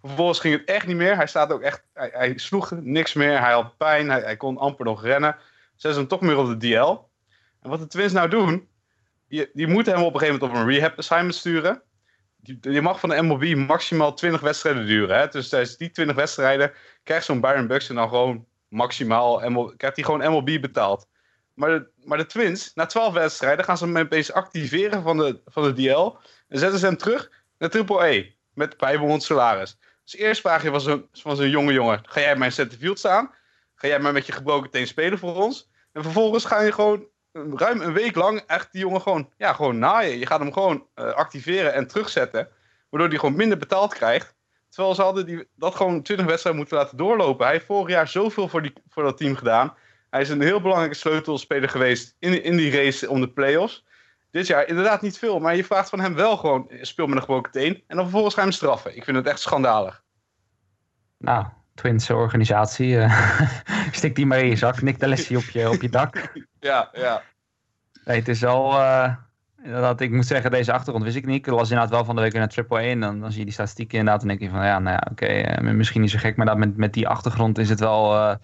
[0.00, 1.16] Vervolgens ging het echt niet meer.
[1.16, 3.40] Hij staat ook echt, hij, hij sloeg niks meer.
[3.40, 5.36] Hij had pijn, hij, kon amper nog rennen.
[5.76, 7.08] Zetten hem toch meer op de DL.
[7.62, 8.68] En wat de Twins nou doen,
[9.28, 11.82] die, die moeten hem op een gegeven moment op een rehab assignment sturen.
[12.60, 15.18] Die mag van de MLB maximaal 20 wedstrijden duren.
[15.18, 15.28] Hè?
[15.28, 20.04] Dus tijdens die 20 wedstrijden krijgt zo'n Byron Buxton dan gewoon maximaal, MLB, krijgt hij
[20.04, 21.08] gewoon MLB betaald.
[21.60, 25.40] Maar de, maar de Twins, na 12 wedstrijden, gaan ze hem opeens activeren van de,
[25.46, 26.16] van de DL.
[26.48, 28.24] En zetten ze hem terug naar Triple A.
[28.54, 29.78] Met bijbehorend salaris.
[30.04, 30.70] Dus eerst vraag je
[31.12, 33.34] van zo'n, jonge jongen: ga jij mijn centerfield staan?
[33.74, 35.70] Ga jij maar met je gebroken teen spelen voor ons?
[35.92, 39.78] En vervolgens ga je gewoon ruim een week lang echt die jongen gewoon, ja, gewoon
[39.78, 40.18] naaien.
[40.18, 42.48] Je gaat hem gewoon uh, activeren en terugzetten.
[42.90, 44.34] Waardoor hij gewoon minder betaald krijgt.
[44.68, 47.44] Terwijl ze hadden die, dat gewoon 20 wedstrijden moeten laten doorlopen.
[47.44, 49.74] Hij heeft vorig jaar zoveel voor, die, voor dat team gedaan.
[50.10, 53.84] Hij is een heel belangrijke sleutelspeler geweest in, in die race om de playoffs.
[54.30, 57.22] Dit jaar inderdaad niet veel, maar je vraagt van hem wel gewoon: speel met een
[57.22, 57.82] gebroken teen.
[57.86, 58.96] En dan vervolgens ga je hem straffen.
[58.96, 60.02] Ik vind het echt schandalig.
[61.18, 62.94] Nou, Twins organisatie.
[62.94, 63.50] Uh,
[63.92, 64.82] stik die maar in je zak.
[64.82, 66.32] Nik de lesje op je, op je dak.
[66.60, 67.22] ja, ja.
[68.04, 68.72] Nee, het is al.
[68.72, 69.14] Uh,
[69.62, 71.46] Inderdaad, ik moet zeggen, deze achtergrond wist ik niet.
[71.46, 73.44] Ik las inderdaad wel van de week naar Triple A en dan, dan zie je
[73.44, 76.18] die statistieken inderdaad en denk je van ja, nou ja, oké, eh, misschien niet zo
[76.18, 78.36] gek, maar dat met, met die achtergrond is het wel eh,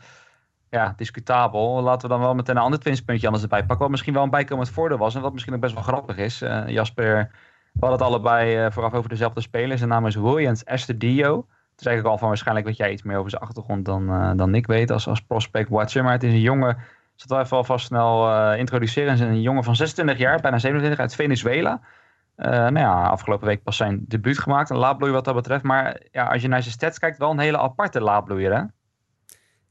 [0.77, 1.83] ja, discutabel.
[1.83, 4.31] Laten we dan wel meteen een ander twinspuntje anders erbij pakken, wat misschien wel een
[4.31, 6.43] bijkomend voordeel was en wat misschien ook best wel grappig is.
[6.43, 7.31] Eh, Jasper,
[7.73, 9.79] we hadden het allebei eh, vooraf over dezelfde speler.
[9.79, 11.37] Zijn naam is Williams Estudio.
[11.71, 14.31] Het is eigenlijk al van waarschijnlijk weet jij iets meer over zijn achtergrond dan, eh,
[14.37, 16.77] dan ik weet als, als prospect watcher, maar het is een jongen
[17.17, 19.11] ik zal even alvast snel introduceren.
[19.11, 21.81] Het is een jongen van 26 jaar, bijna 27, uit Venezuela.
[22.37, 24.71] Nou ja, afgelopen week pas zijn debuut gemaakt.
[24.71, 25.63] Een laadbloeier wat dat betreft.
[25.63, 28.63] Maar ja, als je naar zijn stats kijkt, wel een hele aparte laadbloeier, hè?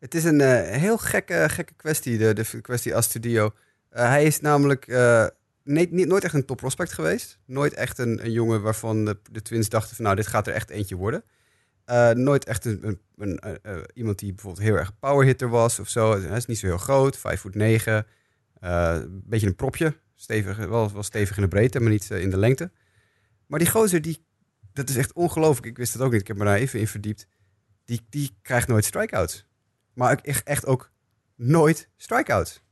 [0.05, 3.53] Het is een eh, heel gekke, gekke kwestie, de, de kwestie Astudio.
[3.89, 5.25] Eh hij is namelijk eh,
[5.63, 7.39] nee, niet, nooit echt een top prospect geweest.
[7.45, 10.95] Nooit echt een, jongen waarvan de, Twins dachten van nou, dit gaat er echt eentje
[10.95, 11.23] worden.
[12.13, 16.21] Nooit echt een, een, een, iemand die bijvoorbeeld heel erg powerhitter was of zo.
[16.21, 18.05] Hij is niet zo heel groot, 5 voet 9.
[18.59, 19.97] een beetje een propje.
[20.15, 22.71] Stevig, wel, wel stevig in de breedte, maar niet in de lengte.
[23.45, 24.25] Maar die gozer, die,
[24.73, 25.67] dat is echt ongelooflijk.
[25.67, 27.27] Ik wist het ook niet, ik heb me daar even in verdiept.
[27.85, 29.45] Die, die krijgt nooit strikeouts.
[29.95, 30.91] Maar ook echt, ook
[31.35, 32.63] nooit strikeouts.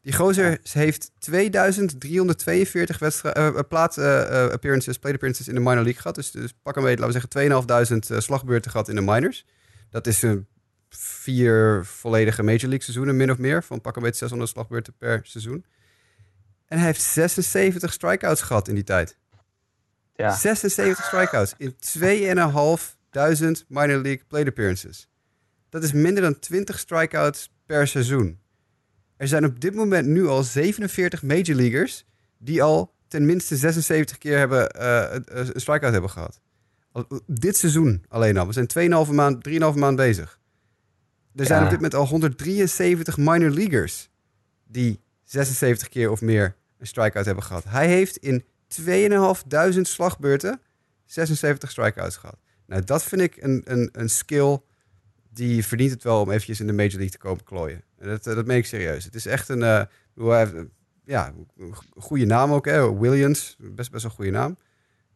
[0.00, 5.82] Die gozer heeft 2342 wedstrij- eh, plaat eh, eh, appearances, plate appearances in de minor
[5.82, 6.14] league gehad.
[6.14, 9.46] Dus, dus pak een beetje, laten we zeggen, 2500 eh, slagbeurten gehad in de minors.
[9.90, 10.46] Dat is een
[10.88, 13.62] vier volledige major league seizoenen, min of meer.
[13.62, 15.64] Van pak een beetje 600 slagbeurten per seizoen.
[16.66, 19.18] En hij heeft 76 strikeouts gehad in die tijd.
[20.14, 25.08] Ja, 76 strikeouts in 2.500 minor league plate appearances.
[25.76, 28.38] Dat is minder dan 20 strikeouts per seizoen.
[29.16, 32.04] Er zijn op dit moment nu al 47 major leaguers
[32.38, 36.40] die al ten minste 76 keer hebben, eh, een- strikeout hebben gehad.
[36.92, 38.46] Al- Dit seizoen alleen al.
[38.46, 40.40] We zijn 2,5 maand, 3,5 maand bezig.
[41.34, 44.10] Er zijn op dit moment al 173 minor leaguers
[44.64, 47.64] die 76 keer of meer een strikeout hebben gehad.
[47.64, 50.60] Hij heeft in 2.500 slagbeurten
[51.04, 52.36] 76 strikeouts gehad.
[52.66, 54.58] Nou, dat vind ik een, een, een skill
[55.36, 57.82] die verdient het wel om eventjes in de Major League te komen klooien.
[57.98, 59.04] En dat, eh, dat meen ik serieus.
[59.04, 60.44] Het is echt een, ik eh,
[61.04, 62.98] ja, een goede naam ook, hè?
[62.98, 64.56] Williams, best, best een goede naam.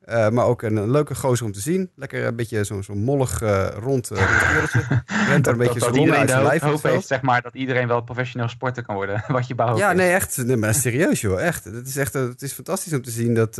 [0.07, 1.91] Maar ook een, een leuke gozer om te zien.
[1.95, 5.03] Lekker een beetje zo'n zo'n mollig rond, uh, rond kereltje.
[5.29, 6.63] Rent er een beetje iedereen uit zijn lijf.
[6.63, 9.25] hoop heeft, zeg maar, dat iedereen wel professioneel sporter kan worden.
[9.29, 9.79] Wat je bouwt.
[9.79, 10.37] Ja, nee, echt.
[10.37, 11.43] Nee, maar serieus, joh.
[11.43, 11.65] Echt.
[11.65, 13.55] Het is, echt, het is fantastisch om te zien dat,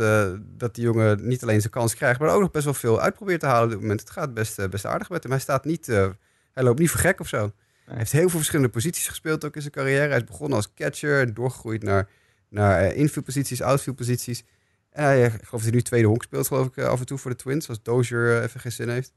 [0.57, 3.39] dat die jongen niet alleen zijn kans krijgt, maar ook nog best wel veel uitprobeert
[3.39, 3.99] te halen op dit moment.
[3.99, 5.31] Het gaat best, best aardig met hem.
[5.31, 5.87] Hij staat niet,
[6.53, 7.51] hij loopt niet voor gek of zo.
[7.85, 10.07] Hij heeft heel veel verschillende posities gespeeld ook in zijn carrière.
[10.07, 12.09] Hij is begonnen als catcher, doorgegroeid naar,
[12.49, 14.43] naar eh, infieldposities, outfieldposities.
[14.89, 16.99] En hij, eh, ik geloof dat hij nu tweede honk speelt, geloof ik, eh, af
[16.99, 19.13] en toe voor de Twins, als Dozier even geen zin heeft.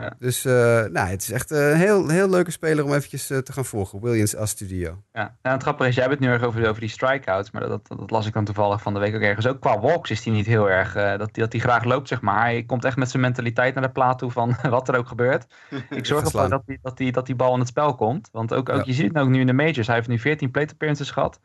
[0.00, 0.12] Ja.
[0.18, 0.52] Dus eh,
[0.84, 3.64] nou, het is echt eh, een heel, heel leuke speler om eventjes eh, te gaan
[3.64, 4.00] volgen.
[4.00, 5.02] Williams als studio.
[5.12, 7.68] Ja, nou, het grappige is, jij hebt het nu erg over, over die strikeouts, maar
[7.68, 9.46] dat, dat, dat las ik dan toevallig van de week ook ergens.
[9.46, 12.40] Ook qua walks is hij niet heel erg, dat, dat hij graag loopt, zeg maar.
[12.40, 15.46] Hij komt echt met zijn mentaliteit naar de plaat toe van wat er ook gebeurt.
[15.90, 18.28] Ik zorg ervoor dat die, dat, die, dat die bal in het spel komt.
[18.32, 18.82] Want ook, ook Ja.
[18.86, 19.86] je ziet het ook nu in de majors.
[19.86, 21.40] Hij heeft nu 14 plate appearances gehad.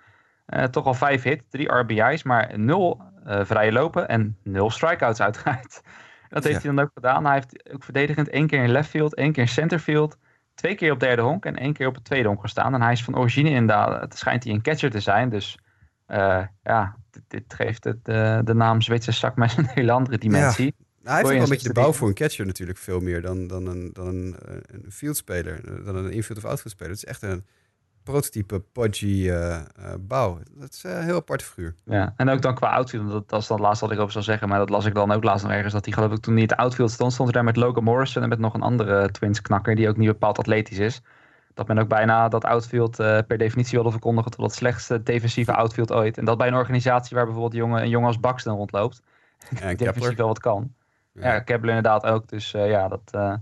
[0.46, 5.22] Eh, toch al 5 hits, 3 RBI's, maar 0 eh, vrije lopen en 0 strikeouts
[5.22, 5.82] uiteraard.
[6.32, 6.68] Dat heeft Ja.
[6.68, 7.26] hij dan ook gedaan.
[7.26, 10.18] Hij heeft ook verdedigend één keer in left field, één keer in center field,
[10.54, 12.74] twee keer op derde honk en één keer op het tweede honk gestaan.
[12.74, 15.30] En hij is van origine inderdaad, het schijnt hij een catcher te zijn.
[15.30, 15.58] Dus
[16.06, 20.76] eh, ja, dit, dit geeft het, eh, de naam Zwitser zakmes een hele andere dimensie.
[20.78, 23.22] Nou, hij heeft ook wel een beetje de bouw voor een catcher natuurlijk veel meer
[23.22, 26.92] dan, dan een, dan een, eh, een fieldspeler, dan een infield of outfield speler.
[26.92, 27.46] Het is echt een
[28.04, 29.64] prototype pudgy eh, eh,
[30.00, 30.40] bouw.
[30.52, 31.76] Dat is eh, een heel aparte figuur.
[31.86, 34.12] Ja, en ook dan qua outfield, dat, dat is dan het laatste wat ik over
[34.12, 36.20] zou zeggen, maar dat las ik dan ook laatst nog ergens, dat hij geloof ik
[36.20, 38.62] toen hij het outfield stond, stond hij daar met Logan Morrison en met nog een
[38.62, 41.02] andere Twins knakker, die ook niet bepaald atletisch is.
[41.54, 45.92] Dat men ook bijna dat outfield per definitie wilde verkondigen tot het slechtste defensieve outfield
[45.92, 46.18] ooit.
[46.18, 49.02] En dat bij een organisatie waar bijvoorbeeld jongen, een jongen als Buxton rondloopt,
[49.50, 50.16] defensief Kepler.
[50.16, 50.74] wel wat kan.
[51.14, 51.40] Ja, Ja.
[51.40, 53.40] Kepler inderdaad ook, dus ja, dat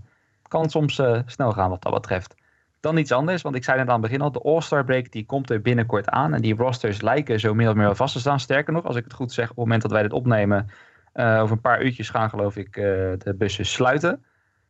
[0.48, 2.34] kan soms snel gaan wat dat betreft.
[2.80, 5.26] Dan iets anders, want ik zei net aan het begin al, de All-Star Break die
[5.26, 6.34] komt er binnenkort aan.
[6.34, 8.40] En die rosters lijken zo min of meer wel vast te staan.
[8.40, 10.68] Sterker nog, als ik het goed zeg, op het moment dat wij dit opnemen,
[11.12, 12.84] eh, over een paar uurtjes gaan geloof ik eh,
[13.18, 14.24] de bussen sluiten.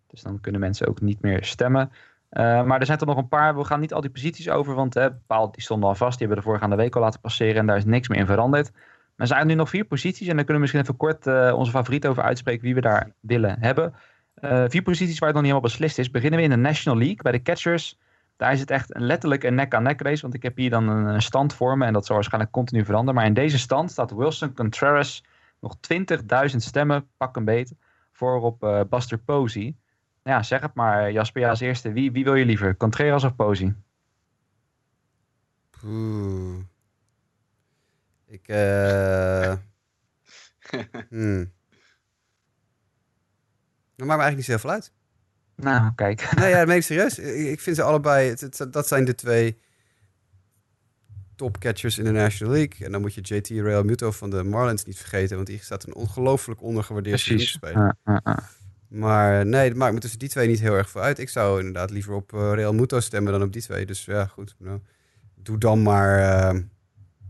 [0.07, 1.91] Dus dan kunnen mensen ook niet meer stemmen.
[2.29, 4.75] Eh, maar er zijn toch nog een paar, we gaan niet al die posities over,
[4.75, 6.19] want eh, bepaald die stonden al vast.
[6.19, 8.27] Die hebben we de voorgaande week al laten passeren en daar is niks meer in
[8.27, 8.71] veranderd.
[8.73, 8.83] Maar
[9.17, 12.07] er zijn nu nog vier posities en daar kunnen we misschien even kort onze favoriet
[12.07, 13.95] over uitspreken wie we daar willen hebben.
[14.69, 16.11] Vier posities waar het nog niet helemaal beslist is.
[16.11, 17.99] Beginnen we in de National League bij de catchers.
[18.41, 20.23] Daar is het echt een letterlijk een nek-aan-nek race.
[20.23, 21.87] Want ik heb hier dan een, een stand voor me.
[21.87, 23.15] En dat zal waarschijnlijk continu veranderen.
[23.15, 25.25] Maar in deze stand staat Wilson Contreras
[25.61, 25.77] nog
[26.51, 27.75] 20.000 stemmen, pak een beet,
[28.13, 29.77] voor op eh, Buster Posey.
[30.23, 31.93] Ja, zeg het maar Jasper, ja, als eerste.
[31.93, 32.77] Wie, wie wil je liever?
[32.77, 33.75] Contreras of Posey?
[35.85, 36.59] Oeh.
[38.27, 39.53] Ik, eh,
[41.09, 41.53] Hmm.
[43.97, 44.93] Dat maakt me eigenlijk niet zo heel veel uit.
[45.63, 46.29] Nou, kijk.
[46.39, 47.19] Nee, ja, meen ik serieus.
[47.19, 49.59] Ik vind ze allebei, het, het- dat zijn de twee
[51.37, 52.87] topcatchers in de National League.
[52.87, 55.87] En dan moet je JT Real Muto van de Marlins niet vergeten, want die staat
[55.87, 57.59] een ongelooflijk ondergewaardeerd Precies.
[57.73, 57.97] ja.
[58.89, 61.19] Maar nee, dat maakt me tussen die twee niet heel erg veel uit.
[61.19, 63.87] Ik zou inderdaad liever op eh, Real Muto stemmen dan op die twee.
[63.87, 64.55] Dus ja, goed.
[64.59, 64.81] Nou,
[65.35, 66.59] doe dan maar, eh,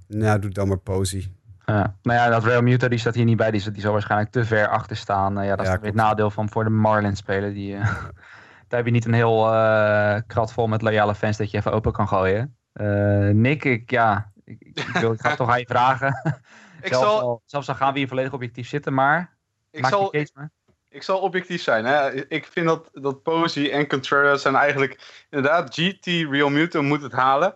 [0.06, 1.32] nou, doe dan maar Posey.
[1.66, 1.96] Ja.
[2.02, 3.50] Nou ja, dat Real Muto die staat hier niet bij.
[3.50, 5.38] Die, zal- die zal waarschijnlijk te ver achter staan.
[5.38, 7.52] Eh, ja, dat Ja, is weer het nadeel van voor de Marlins spelen.
[7.54, 7.84] Die, eh,
[8.68, 11.72] daar heb je niet een heel eh, krat vol met loyale fans dat je even
[11.72, 12.56] open kan gooien.
[13.32, 16.20] Nick, ik, ja, ik, ik, wil, ik ga toch aan je vragen.
[16.82, 19.36] Ik zelfs, zal, al, zelfs al gaan we hier volledig objectief zitten, maar
[19.70, 20.50] ik maak zal, je case maar.
[20.88, 21.84] ik zal objectief zijn.
[21.84, 22.12] Hè?
[22.28, 25.24] Ik vind dat, dat Posey en Contreras zijn eigenlijk...
[25.30, 27.54] Inderdaad, GT Real Muto moet het halen.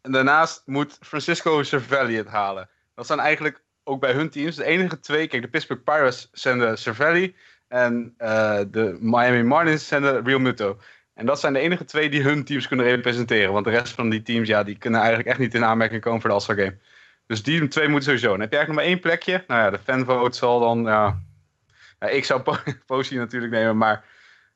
[0.00, 2.68] En daarnaast moet Francisco Cervelli het halen.
[2.94, 5.26] Dat zijn eigenlijk ook bij hun teams de enige twee...
[5.26, 7.36] Kijk, de Pittsburgh Pirates zenden Cervelli.
[7.68, 10.78] En eh, de Miami Marlins zenden Real Muto.
[11.14, 13.52] En dat zijn de enige twee die hun teams kunnen representeren.
[13.52, 16.20] Want de rest van die teams, ja, die kunnen eigenlijk echt niet in aanmerking komen
[16.20, 16.78] voor de All-Star Game.
[17.26, 18.30] Dus die twee moeten sowieso.
[18.30, 19.44] Dan heb je eigenlijk nog maar één plekje.
[19.46, 20.84] Nou ja, de fanvote zal dan...
[20.84, 21.18] Ja,
[22.00, 24.04] ja, ik zou Po- Posey natuurlijk nemen, maar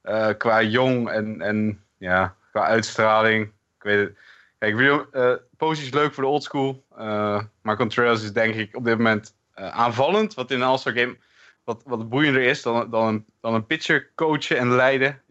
[0.02, 4.18] eh, qua jong en, en ja, qua uitstraling, ik weet het.
[4.58, 8.84] Kijk, Real, eh is leuk voor de oldschool, eh maar Contreras is denk ik op
[8.84, 11.16] dit moment eh, aanvallend, wat in een All-Star Game
[11.64, 15.22] wat, wat boeiender is dan, dan, een, dan een pitcher coachen en leiden.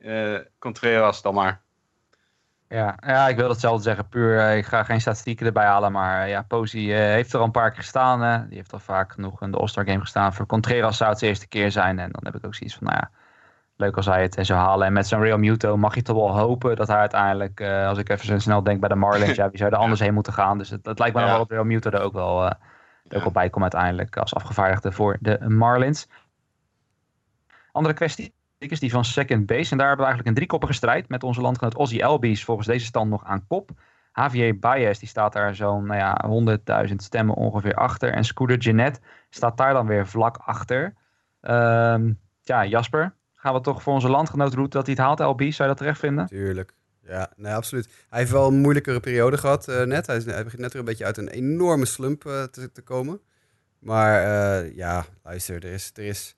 [0.59, 1.61] Contreras dan maar.
[2.69, 4.09] Ja, ja, ik wil hetzelfde zeggen.
[4.09, 5.91] Puur, ik ga geen statistieken erbij halen.
[5.91, 6.81] Maar ja, Posey
[7.13, 8.47] heeft er al een paar keer gestaan.
[8.47, 10.33] die heeft al vaak genoeg in de All-Star Game gestaan.
[10.33, 11.99] Voor Contreras zou het zijn eerste keer zijn.
[11.99, 13.11] En dan heb ik ook zoiets van, nou ja,
[13.77, 14.87] leuk als hij het eh, zou halen.
[14.87, 17.97] En met zo'n Real Muto mag je toch wel hopen dat hij uiteindelijk, eh, als
[17.97, 20.33] ik even zo snel denk bij de Marlins, ja, wie zou er anders heen moeten
[20.33, 20.57] gaan?
[20.57, 22.51] Dus het, het lijkt me wel dat Real Muto er ook wel, eh,
[23.07, 26.07] er ook wel bij komt uiteindelijk als afgevaardigde voor de Marlins.
[27.71, 29.71] Andere kwestie is die van second base.
[29.71, 32.85] En daar hebben we eigenlijk een driekoppige strijd met onze landgenoot Ozzy Albies volgens deze
[32.85, 33.69] stand nog aan kop.
[34.13, 38.13] Javier Baez die staat daar zo'n nou ja, 100.000 stemmen ongeveer achter.
[38.13, 40.93] En Scooter Jeanette staat daar dan weer vlak achter.
[41.41, 42.11] Ehm
[42.41, 45.55] ja, Jasper, gaan we toch voor onze landgenoot route dat hij het haalt, Albies?
[45.55, 46.25] Zou je dat terecht vinden?
[46.27, 46.73] Tuurlijk.
[47.01, 47.87] Ja, nee, absoluut.
[48.09, 50.07] Hij heeft wel een moeilijkere periode gehad eh, net.
[50.07, 53.21] Hij, is, hij begint net weer een beetje uit een enorme slump eh, te, komen.
[53.79, 54.21] Maar
[54.63, 56.35] eh, ja, luister, er is, er is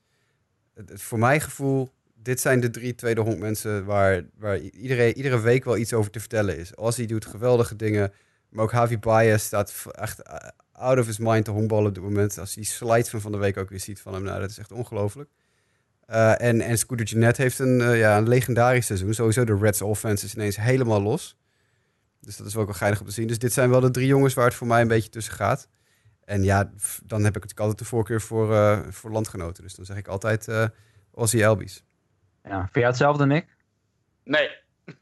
[0.94, 5.64] voor mijn gevoel, dit zijn de drie tweede honkmensen waar, waar i- iedereen, iedere week
[5.64, 6.74] wel iets over te vertellen is.
[6.74, 8.12] Ozzy doet geweldige dingen,
[8.48, 10.22] maar ook Javi Baez staat echt
[10.72, 12.38] out of his mind te honkballen op dit moment.
[12.38, 14.58] Als die slides van van de week ook weer ziet van hem, nou, dat is
[14.58, 15.30] echt ongelooflijk.
[16.10, 19.14] Eh, en, en Scooter Jeanette heeft een, eh, ja, een legendarisch seizoen.
[19.14, 21.36] Sowieso de Reds offense is ineens helemaal los.
[22.20, 23.26] Dus dat is wel ook wel geinig om te zien.
[23.26, 25.68] Dus dit zijn wel de drie jongens waar het voor mij een beetje tussen gaat.
[26.24, 26.70] En ja,
[27.04, 29.62] dan heb ik natuurlijk altijd de voorkeur voor, eh, voor landgenoten.
[29.62, 30.64] Dus dan zeg ik altijd eh
[31.10, 31.84] Ozzy Albies.
[32.44, 33.46] Ja, vind jij hetzelfde, Nick?
[34.24, 34.50] Nee.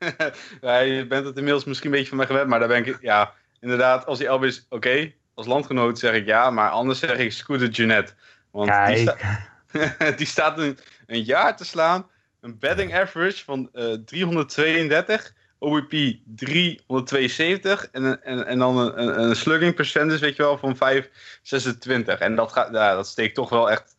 [0.60, 2.98] ja, je bent het inmiddels misschien een beetje van mij gewend, maar daar ben ik,
[3.00, 7.32] ja, inderdaad, als die Elvis, oké, als landgenoot zeg ik ja, maar anders zeg ik
[7.32, 8.12] Scooter Jeanette.
[8.50, 9.46] Want die, Kijk, sta-
[10.16, 12.06] die staat een, een jaar te slaan,
[12.40, 15.92] een batting average van eh 332, OBP
[16.24, 22.18] 372 en, en, en dan een, slugging percentage, weet je wel, van 526.
[22.18, 23.96] En dat, gaat, ja, dat steekt toch wel echt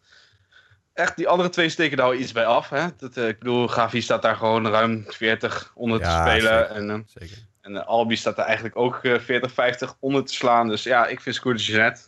[0.99, 2.69] echt, die andere twee steken daar wel iets bij af.
[2.69, 2.85] Hè?
[2.97, 6.59] Dat, eh, ik bedoel, Gavi staat daar gewoon ruim 40 onder Ja, te spelen.
[6.67, 6.75] zeker.
[6.75, 7.37] En, eh, Zeker.
[7.61, 10.67] en eh, Albi staat er eigenlijk ook eh, 40, 50 onder te slaan.
[10.67, 12.01] Dus ja, ik vind Scooter Jeanette.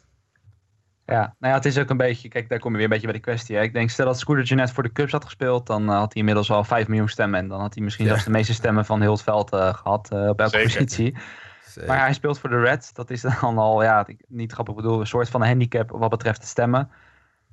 [1.12, 3.08] Ja, nou ja, het is ook een beetje, kijk, daar kom je weer een beetje
[3.08, 3.56] bij de kwestie.
[3.56, 3.62] Hè.
[3.62, 6.20] Ik denk, stel dat Scooter Jeanette voor de Cubs had gespeeld, dan eh, had hij
[6.22, 7.40] inmiddels al 5 miljoen stemmen.
[7.40, 8.12] En dan had hij misschien Ja.
[8.12, 10.74] zelfs de meeste stemmen van heel het veld eh, gehad eh, op elke Zeker.
[10.84, 11.18] positie.
[11.66, 11.90] Zeker.
[11.90, 12.94] Maar hij speelt voor de Reds.
[12.94, 16.38] Dat is dan al, ja, ik- niet grappig bedoel, een soort van handicap wat betreft
[16.40, 16.90] het stemmen.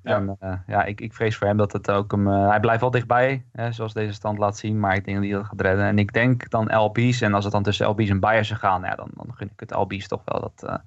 [0.03, 0.17] Ja.
[0.17, 2.27] En ja, ik, ik vrees voor hem dat het ook hem...
[2.27, 4.81] hij blijft wel dichtbij, hè, zoals deze stand laat zien.
[4.81, 5.85] Maar ik denk dat hij dat gaat redden.
[5.85, 7.21] En ik denk dan LB's.
[7.21, 9.61] En als het dan tussen LB's en Bayers zou gaan, ja, dan, dan gun ik
[9.61, 10.41] het LB's toch wel.
[10.41, 10.81] Dat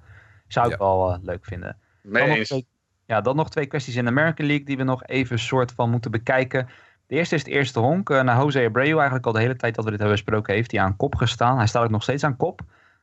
[0.48, 0.78] zou ik Ja.
[0.78, 1.76] wel leuk vinden.
[2.02, 2.66] Dan nog, twee,
[3.06, 5.90] ja, dan nog twee kwesties in de American League die we nog even soort van
[5.90, 6.68] moeten bekijken.
[7.06, 8.10] De eerste is het eerste honk.
[8.10, 10.70] Uh, naar Jose Abreu eigenlijk al de hele tijd dat we dit hebben besproken heeft
[10.70, 11.56] hij aan kop gestaan.
[11.56, 12.60] Hij staat ook nog steeds aan kop.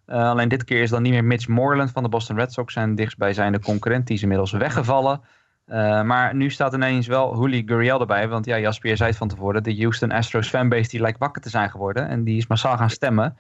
[0.08, 2.74] Uh, alleen dit keer is dan niet meer Mitch Moreland van de Boston Red Sox
[2.74, 4.08] zijn dichtstbijzijnde concurrent.
[4.08, 5.22] Die is inmiddels weggevallen.
[5.68, 8.28] Uh, maar nu staat ineens wel Juli Gurriel erbij.
[8.28, 9.64] Want ja, Jasper, je zei het van tevoren.
[9.64, 12.08] De Houston Astros fanbase die lijkt wakker te zijn geworden.
[12.08, 13.38] En die is massaal gaan stemmen.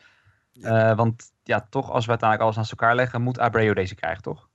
[0.53, 4.21] Uh, want ja, toch als we uiteindelijk alles naast elkaar leggen, moet Abreu deze krijgen,
[4.21, 4.48] toch?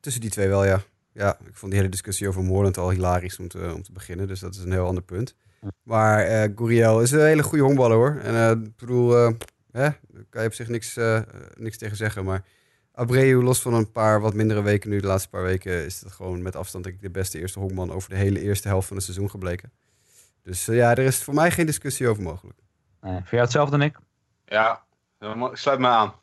[0.00, 0.82] Tussen die twee wel, ja.
[1.12, 4.28] Ja, ik vond die hele discussie over Moreland al hilarisch om te, om te beginnen.
[4.28, 5.34] Dus dat is een heel ander punt.
[5.82, 8.18] Maar uh, Gurriel is een hele goede honkballer hoor.
[8.22, 9.32] En uh, ik bedoel, uh,
[9.72, 11.20] hè, daar kan je op zich niks, uh,
[11.56, 12.24] niks tegen zeggen.
[12.24, 12.44] Maar
[12.92, 16.12] Abreu, los van een paar wat mindere weken nu, de laatste paar weken, is het
[16.12, 18.96] gewoon met afstand denk ik de beste eerste honkman over de hele eerste helft van
[18.96, 19.72] het seizoen gebleken.
[20.42, 22.58] Dus eh, ja, er is voor mij geen discussie over mogelijk.
[23.00, 23.98] Nee, vind jij hetzelfde, Nick?
[24.44, 24.84] Ja,
[25.18, 26.14] ik sluit me aan.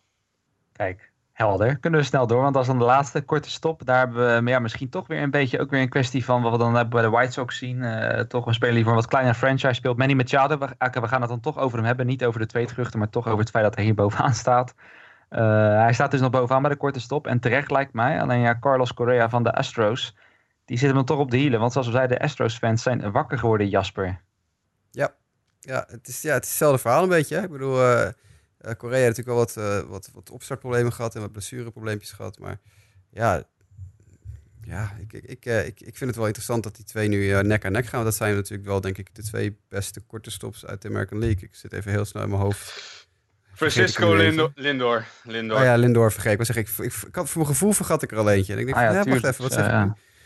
[0.71, 1.77] Kijk, helder.
[1.77, 3.85] Kunnen we snel door, want dat is dan de laatste korte stop.
[3.85, 6.51] Daar hebben we ja, misschien toch weer een beetje ook weer een kwestie van wat
[6.51, 7.77] we dan hebben bij de White Sox zien.
[7.77, 9.97] Uh, toch een speler die voor een wat kleinere franchise speelt.
[9.97, 10.67] Manny Machado, we,
[11.01, 12.05] we gaan het dan toch over hem hebben.
[12.05, 14.73] Niet over de twee geruchten, maar toch over het feit dat hij hier bovenaan staat.
[15.29, 15.39] Uh,
[15.81, 17.27] hij staat dus nog bovenaan bij de korte stop.
[17.27, 18.21] En terecht lijkt mij.
[18.21, 20.17] Alleen ja, Carlos Correa van de Astros.
[20.65, 21.59] Die zit hem dan toch op de hielen.
[21.59, 24.21] Want zoals we zeiden, de Astros-fans zijn wakker geworden, Jasper.
[24.91, 25.13] Ja,
[25.59, 27.37] ja, het, is, ja het is hetzelfde verhaal een beetje.
[27.37, 27.77] Ik bedoel,
[28.77, 32.39] Correa heeft natuurlijk wel wat, uh, wat, wat opstartproblemen gehad en wat blessureprobleempjes gehad.
[32.39, 32.59] Maar
[33.09, 33.43] ja,
[34.61, 37.65] ja ik, ik, ik, ik, ik vind het wel interessant dat die twee nu nek
[37.65, 38.03] aan nek gaan.
[38.03, 41.19] Want dat zijn natuurlijk wel, denk ik, de twee beste korte stops uit de American
[41.19, 41.41] League.
[41.41, 42.93] Ik zit even heel snel in mijn hoofd.
[43.53, 44.51] Francisco Lindor.
[44.55, 45.05] Lindor.
[45.23, 45.57] Lindor.
[45.57, 46.37] Oh ja, Lindor vergeet.
[46.37, 48.53] Maar zeg ik, ik, ik had voor mijn gevoel vergat ik er al eentje.
[48.53, 49.71] En ik denk, ah, ja, ja, wacht even, wat zeg ik?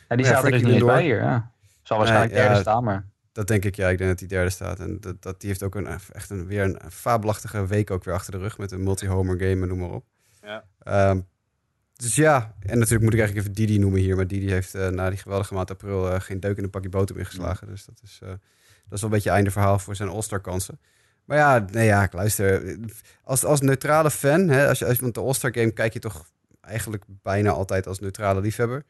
[0.09, 1.21] Ja, die staat er dus niet bij hier.
[1.21, 1.51] Ja.
[1.83, 2.61] Zal waarschijnlijk Nee, derde ja.
[2.61, 3.08] staan, maar...
[3.31, 3.89] Dat denk ik, ja.
[3.89, 4.79] Ik denk dat die derde staat.
[4.79, 8.13] En dat, dat, die heeft ook een, echt een, weer een fabelachtige week ook weer
[8.13, 8.57] achter de rug.
[8.57, 10.05] Met een multi-homer game en noem maar op.
[10.41, 10.63] Ja.
[10.79, 11.19] Ehm,
[11.95, 14.15] dus ja, en natuurlijk moet ik eigenlijk even Didi noemen hier.
[14.15, 16.89] Maar Didi heeft eh, na die geweldige maand april eh, geen deuk in een pakje
[16.89, 17.67] boter meer geslagen.
[17.67, 18.39] Dus dat is, eh, dat
[18.91, 20.79] is wel een beetje einde verhaal voor zijn All-Star kansen.
[21.25, 22.77] Maar ja, nee, ja, ik luister.
[23.23, 25.99] Als, als neutrale fan, hè, als je, als je, want de All-Star game kijk je
[25.99, 26.25] toch
[26.61, 28.85] eigenlijk bijna altijd als neutrale liefhebber.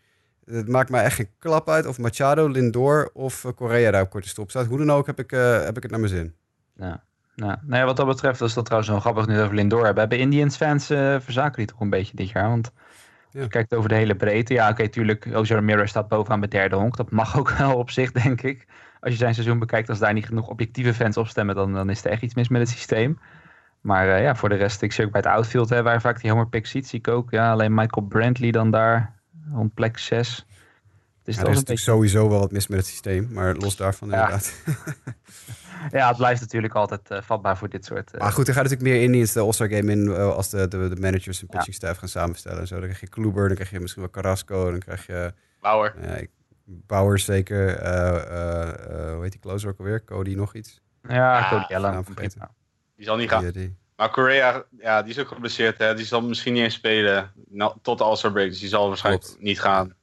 [0.52, 4.10] Het maakt mij echt geen klap uit of Machado, Lindor of uh, Correa daar op
[4.10, 4.66] korte stop staat.
[4.66, 6.36] Hoe dan ook heb ik, uh, heb ik het naar mijn zin.
[6.76, 7.04] Ja.
[7.36, 10.00] Nou, nou ja, wat dat betreft, is dat trouwens wel grappig nu over Lindor hebben.
[10.00, 12.50] Hebben Indians fans uh, verzaken die toch een beetje dit jaar?
[12.50, 12.72] Want
[13.32, 13.42] ja.
[13.42, 14.54] je kijkt over de hele breedte.
[14.54, 16.98] Ja, oké, okay, tuurlijk, Ozzy Ramirez staat bovenaan bij derde honk.
[16.98, 18.68] Dat mag ook wel op zich, denk ik.
[19.00, 21.90] Als je zijn seizoen bekijkt, als daar niet genoeg objectieve fans op stemmen, dan, dan
[21.90, 23.20] is er echt iets mis met het systeem.
[23.82, 26.00] Maar uh, ja, voor de rest, ik zie ook bij het outfield, hè, waar je
[26.00, 27.32] vaak die homer pick ziet, zie ik ook.
[27.32, 29.19] Ja, alleen Michael Brantley dan daar,
[29.54, 30.46] rond plek 6.
[31.24, 31.92] Dus ja, er is natuurlijk beetje...
[31.92, 34.16] sowieso wel wat mis met het systeem, maar los daarvan ja.
[34.16, 34.54] inderdaad.
[35.92, 38.14] ja, het blijft natuurlijk altijd uh, vatbaar voor dit soort...
[38.14, 38.22] Uh...
[38.22, 40.90] Maar goed, er gaat natuurlijk meer Indians de All-Star Game in uh, als de, de,
[40.90, 42.76] de managers en pitching staff gaan samenstellen en zo.
[42.76, 45.34] Dan krijg je Kluber, dan krijg je misschien wel Carrasco, dan krijg je...
[45.60, 45.96] Bauer.
[46.66, 47.68] Bauer zeker.
[49.14, 50.04] hoe heet die closer ook alweer?
[50.04, 50.82] Cody nog iets?
[51.08, 52.06] Ja, Cody Allen.
[52.96, 53.44] Die zal niet gaan.
[53.44, 53.78] Die, die.
[54.00, 55.78] Maar Correa, ja, die is ook geblesseerd.
[55.78, 55.96] Hè?
[55.96, 58.50] Die zal misschien niet eens spelen nou, tot de All-Star break.
[58.50, 59.42] Dus die zal waarschijnlijk Klopt.
[59.42, 59.94] niet gaan.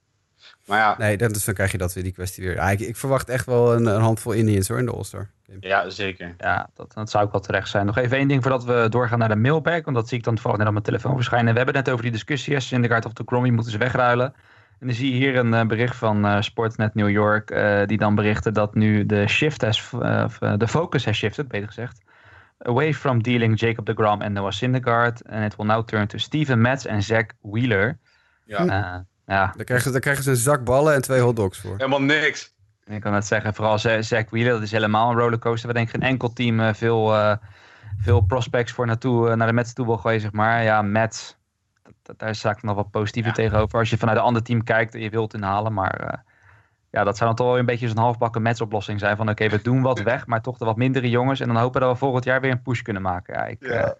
[0.64, 0.94] Maar ja.
[0.98, 2.54] Nee, dan, dus dan krijg je dat weer, die kwestie weer.
[2.54, 5.30] Ja, ik, ik, verwacht echt wel een, een handvol Indians hoor, in de All-Star.
[5.60, 6.34] Ja, zeker.
[6.38, 7.86] Ja, dat, dat zou ook wel terecht zijn.
[7.86, 9.84] Nog even één ding voordat we doorgaan naar de mailbag.
[9.84, 11.52] Want dat zie ik dan toevallig net op mijn telefoon verschijnen.
[11.52, 12.60] We hebben het net over die discussie.
[12.60, 14.34] Syndergaard of de Cromie moeten ze wegruilen.
[14.78, 17.50] En dan zie je hier een uh, bericht van uh, Sportsnet New York.
[17.50, 19.90] Uh, die dan berichten dat nu de shift has,
[20.58, 22.04] de focus has shifted, beter gezegd.
[22.58, 25.28] Away from dealing Jacob de Gram en Noah Syndergaard.
[25.28, 27.98] And it will now turn to Steven Metz en Zach Wheeler.
[28.44, 28.64] Ja.
[29.26, 29.52] ja.
[29.56, 31.76] Daar, krijgen, daar krijgen ze een zak ballen en twee hotdogs voor.
[31.76, 32.54] Helemaal niks.
[32.84, 35.68] Ik kan het zeggen, vooral Zach Wheeler, dat is helemaal een rollercoaster.
[35.68, 37.36] We denken geen enkel team uh, veel, uh,
[37.98, 40.62] veel prospects voor naartoe, uh, naar de Mets toe wil gooien, zeg maar.
[40.62, 41.36] Ja, Mets,
[41.82, 43.36] dat, dat, daar sta ik nog wat positiever ja.
[43.36, 43.78] tegenover.
[43.78, 46.24] Als je vanuit een ander team kijkt en je wilt inhalen, maar
[46.96, 49.16] ja, dat zou dan toch wel een beetje zo'n halfbakken Mets-oplossing zijn.
[49.16, 51.40] Van oké, okay, we doen wat weg, maar toch de wat mindere jongens.
[51.40, 53.34] En dan hopen dat we volgend jaar weer een push kunnen maken.
[53.34, 53.94] Ja, ik, ja.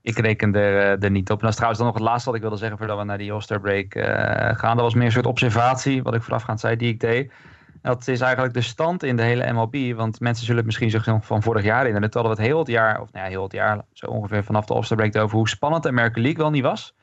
[0.00, 1.36] ik reken er, er, niet op.
[1.36, 3.18] En dat is trouwens dan nog het laatste wat ik wilde zeggen voordat we naar
[3.18, 3.92] die All-Star break
[4.58, 4.76] gaan.
[4.76, 7.32] Dat was meer een soort observatie, wat ik voorafgaand zei, die ik deed.
[7.82, 9.96] Dat is eigenlijk de stand in de hele MLB.
[9.96, 12.10] Want mensen zullen het misschien zich nog van vorig jaar herinneren.
[12.10, 14.64] Terwijl we het heel het jaar, of nou ja, heel het jaar, zo ongeveer vanaf
[14.64, 16.94] de All-Star break over hoe spannend de American League wel niet was.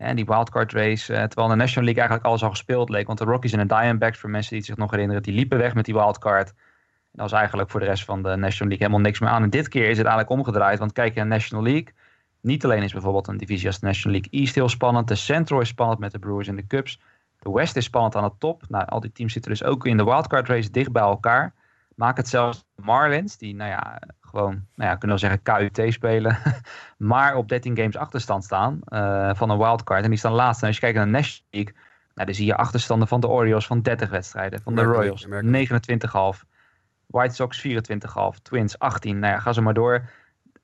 [0.00, 3.06] En die wildcard race, uh, terwijl de National League eigenlijk alles al gespeeld leek.
[3.06, 5.74] Want de Rockies en de Diamondbacks, voor mensen die zich nog herinneren, die liepen weg
[5.74, 6.48] met die wildcard.
[6.48, 6.54] En
[7.12, 9.42] dat was eigenlijk voor de rest van de National League helemaal niks meer aan.
[9.42, 10.78] En dit keer is het eigenlijk omgedraaid.
[10.78, 11.94] Want kijk je naar de National League.
[12.40, 15.08] Niet alleen is bijvoorbeeld een divisie als de National League East heel spannend.
[15.08, 17.00] De Central is spannend met de Brewers en de Cubs.
[17.38, 18.62] De West is spannend aan de top.
[18.68, 21.54] Nou, al die teams zitten dus ook in de wildcard race dicht bij elkaar.
[21.94, 26.38] Maak het zelfs Marlins, die nou ja, gewoon, nou ja, kunnen we zeggen KUT spelen.
[27.12, 30.04] maar op 13 games achterstand staan uh, van een wildcard.
[30.04, 30.62] En die staan laatste.
[30.62, 31.74] En als je kijkt naar de National League,
[32.14, 34.62] nou, dan zie je achterstanden van de Orioles van 30 wedstrijden.
[34.62, 36.48] Van de Royals 29,5.
[37.06, 38.42] White Sox 24,5.
[38.42, 39.18] Twins 18.
[39.18, 40.08] Nou ja, ga zo maar door.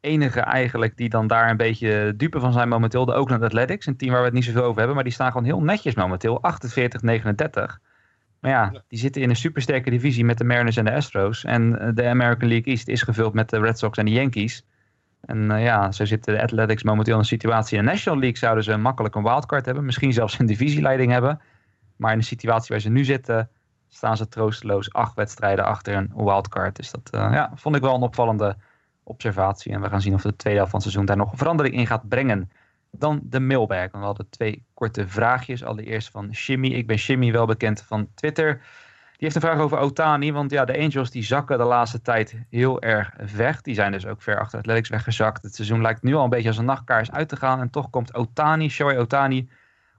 [0.01, 3.87] Enige eigenlijk die dan daar een beetje dupe van zijn momenteel, de Oakland Athletics.
[3.87, 5.95] Een team waar we het niet zoveel over hebben, maar die staan gewoon heel netjes
[5.95, 6.41] momenteel.
[6.43, 7.86] 48-39.
[8.41, 11.45] Maar ja, die zitten in een supersterke divisie met de Mariners en de Astros.
[11.45, 14.65] En de American League East is gevuld met de Red Sox en de Yankees.
[15.27, 17.79] En uh, ja, zo zitten de Athletics momenteel in een situatie.
[17.79, 19.85] In de National League zouden ze makkelijk een wildcard hebben.
[19.85, 21.41] Misschien zelfs een divisieleiding hebben.
[21.97, 23.51] Maar in de situatie waar ze nu zitten,
[23.89, 26.77] staan ze troosteloos acht wedstrijden achter een wildcard.
[26.77, 28.57] Dus dat uh, ja, vond ik wel een opvallende
[29.03, 29.73] observatie.
[29.73, 31.75] En we gaan zien of de tweede helft van het seizoen daar nog een verandering
[31.75, 32.51] in gaat brengen.
[32.99, 33.91] Dan de mailbag.
[33.93, 35.65] We hadden twee korte vraagjes.
[35.65, 36.69] Allereerst van Shimmy.
[36.69, 38.55] Ik ben Shimmy, wel bekend van Twitter.
[39.17, 40.33] Die heeft een vraag over Otani.
[40.33, 43.61] Want ja, de Angels die zakken de laatste tijd heel erg weg.
[43.61, 45.43] Die zijn dus ook ver achter Athletics weggezakt.
[45.43, 47.61] Het seizoen lijkt nu al een beetje als een nachtkaars uit te gaan.
[47.61, 49.49] En toch komt Otani, Shohei Otani,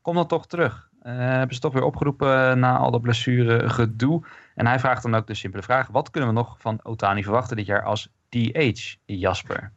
[0.02, 0.89] komt dan toch terug.
[1.04, 4.24] Uh, hebben ze toch weer opgeroepen na al dat blessure gedoe.
[4.56, 5.88] En hij vraagt dan ook de simpele vraag.
[5.88, 9.72] Wat kunnen we nog van Otani verwachten dit jaar als DH, Jasper?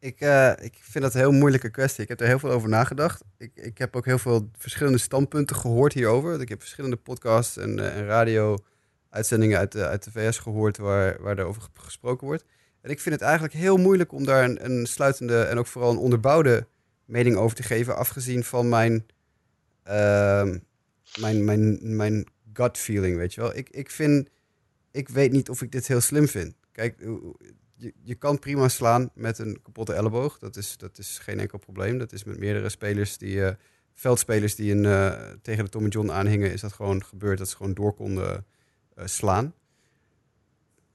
[0.00, 2.02] Ik, uh, ik vind dat een heel moeilijke kwestie.
[2.02, 3.24] Ik heb er heel veel over nagedacht.
[3.38, 6.40] Ik, ik heb ook heel veel verschillende standpunten gehoord hierover.
[6.40, 11.22] Ik heb verschillende podcasts en, uh, en radio-uitzendingen uit, de, uit de VS gehoord waar,
[11.22, 12.44] waar daarover gesproken wordt.
[12.80, 15.90] En ik vind het eigenlijk heel moeilijk om daar een, een sluitende en ook vooral
[15.90, 16.66] een onderbouwde
[17.04, 19.06] mening over te geven, afgezien van mijn,
[19.88, 20.54] uh,
[21.20, 23.56] mijn, mijn, mijn gut feeling, weet je wel.
[23.56, 24.28] Ik, ik vind,
[24.90, 26.54] ik weet niet of ik dit heel slim vind.
[26.72, 27.00] Kijk,
[27.78, 30.38] je, je kan prima slaan met een kapotte elleboog.
[30.38, 31.98] Dat is, dat is geen enkel probleem.
[31.98, 33.50] Dat is met meerdere spelers die, uh,
[33.94, 35.12] veldspelers die een, uh,
[35.42, 38.44] tegen de Tommy John aanhingen, is dat gewoon gebeurd dat ze gewoon door konden
[38.98, 39.54] uh, slaan.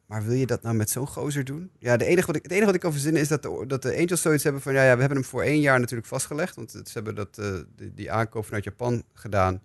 [0.06, 1.72] Maar wil je dat nou met zo'n gozer doen?
[1.80, 3.82] Ja, de enige wat ik, het enige wat ik kan verzinnen is dat de, dat
[3.82, 4.74] de Angels zoiets hebben van...
[4.74, 6.56] Ja, ja, we hebben hem voor één jaar natuurlijk vastgelegd.
[6.56, 7.42] Want ze hebben dat,
[7.76, 9.62] die, die aankoop vanuit Japan gedaan.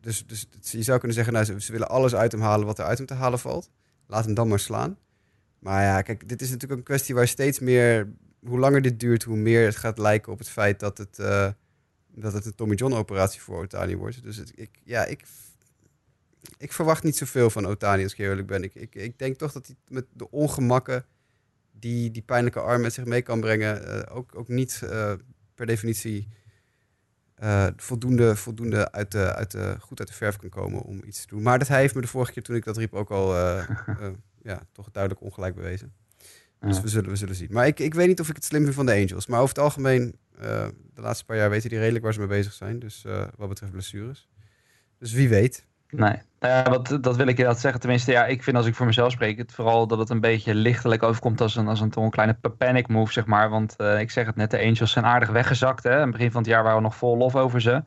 [0.00, 2.78] dus, dus je zou kunnen zeggen, nou, ze, ze willen alles uit hem halen wat
[2.78, 3.70] er uit hem te halen valt.
[4.06, 4.98] Laat hem dan maar slaan.
[5.62, 8.12] Maar ja, kijk, dit is natuurlijk een kwestie waar steeds meer,
[8.46, 11.48] hoe langer dit duurt, hoe meer het gaat lijken op het feit dat het, uh,
[12.14, 14.22] dat het een Tommy John operatie voor Otani wordt.
[14.22, 15.22] Dus het, ik, ja, ik,
[16.58, 18.62] ik verwacht niet zoveel van Otani als ik eerlijk ben.
[18.62, 21.04] Ik, ik, ik denk toch dat hij met de ongemakken
[21.72, 25.12] die die pijnlijke arm met zich mee kan brengen, uh, ook, ook niet uh,
[25.54, 26.28] per definitie
[27.76, 31.26] voldoende, voldoende uit de, uit de, goed uit de verf kan komen om iets te
[31.26, 31.42] doen.
[31.42, 33.34] Maar dat hij heeft me de vorige keer toen ik dat riep ook al
[34.42, 35.92] ja, toch duidelijk ongelijk bewezen.
[36.60, 37.48] Dus we, zullen, we zullen zien.
[37.50, 39.26] Maar ik, ik weet niet of ik het slim vind van de Angels.
[39.26, 40.40] Maar over het algemeen, uh,
[40.94, 42.78] de laatste paar jaar weten die redelijk waar ze mee bezig zijn.
[42.78, 44.28] Dus uh, wat betreft blessures.
[44.98, 45.66] Dus wie weet.
[45.88, 47.80] Nee, uh, wat, dat wil ik je dat zeggen.
[47.80, 50.54] Tenminste, ja, ik vind als ik voor mezelf spreek, het vooral dat het een beetje
[50.54, 53.50] lichtelijk overkomt als een, als een, toch een kleine panic move, zeg maar.
[53.50, 55.82] Want ik zeg het net, de Angels zijn aardig weggezakt.
[55.82, 55.94] Hè?
[55.94, 57.84] In het begin van het jaar waren we nog vol lof over ze.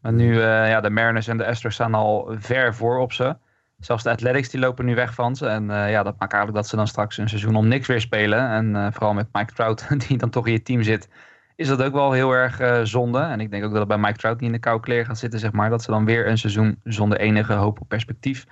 [0.00, 3.36] Maar nu, ja, de Mariners en de Astros staan al ver voor op ze.
[3.78, 5.46] Zelfs de Athletics die lopen nu weg van ze.
[5.46, 8.00] En uh, ja, dat maakt eigenlijk dat ze dan straks een seizoen om niks weer
[8.00, 8.48] spelen.
[8.48, 11.08] En uh, vooral met Mike Trout, die dan toch in je team zit,
[11.56, 13.18] is dat ook wel heel erg uh, zonde.
[13.18, 15.18] En ik denk ook dat het bij Mike Trout niet in de koude kleren gaat
[15.18, 15.70] zitten, zeg maar.
[15.70, 18.46] Dat ze dan weer een seizoen zonder enige hoop op perspectief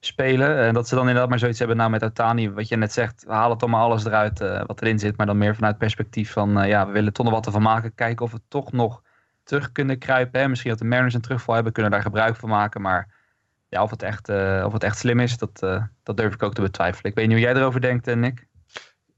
[0.00, 0.58] spelen.
[0.58, 3.24] En dat ze dan inderdaad maar zoiets hebben nou met Otani, wat je net zegt,
[3.26, 5.16] we halen toch maar alles eruit wat erin zit.
[5.16, 7.94] Maar dan meer vanuit perspectief van, ja, we willen toch nog wat ervan maken.
[7.94, 9.02] Kijken of we toch nog
[9.42, 10.40] terug kunnen kruipen.
[10.40, 10.48] Hè?
[10.48, 12.80] Misschien dat de Mariners een terugval hebben, kunnen daar gebruik van maken.
[12.80, 13.21] Maar
[13.72, 16.42] ja, of, het echt, uh, of het echt slim is, dat, uh, dat durf ik
[16.42, 17.10] ook te betwijfelen.
[17.10, 18.46] Ik weet niet hoe jij erover denkt, eh, Nick.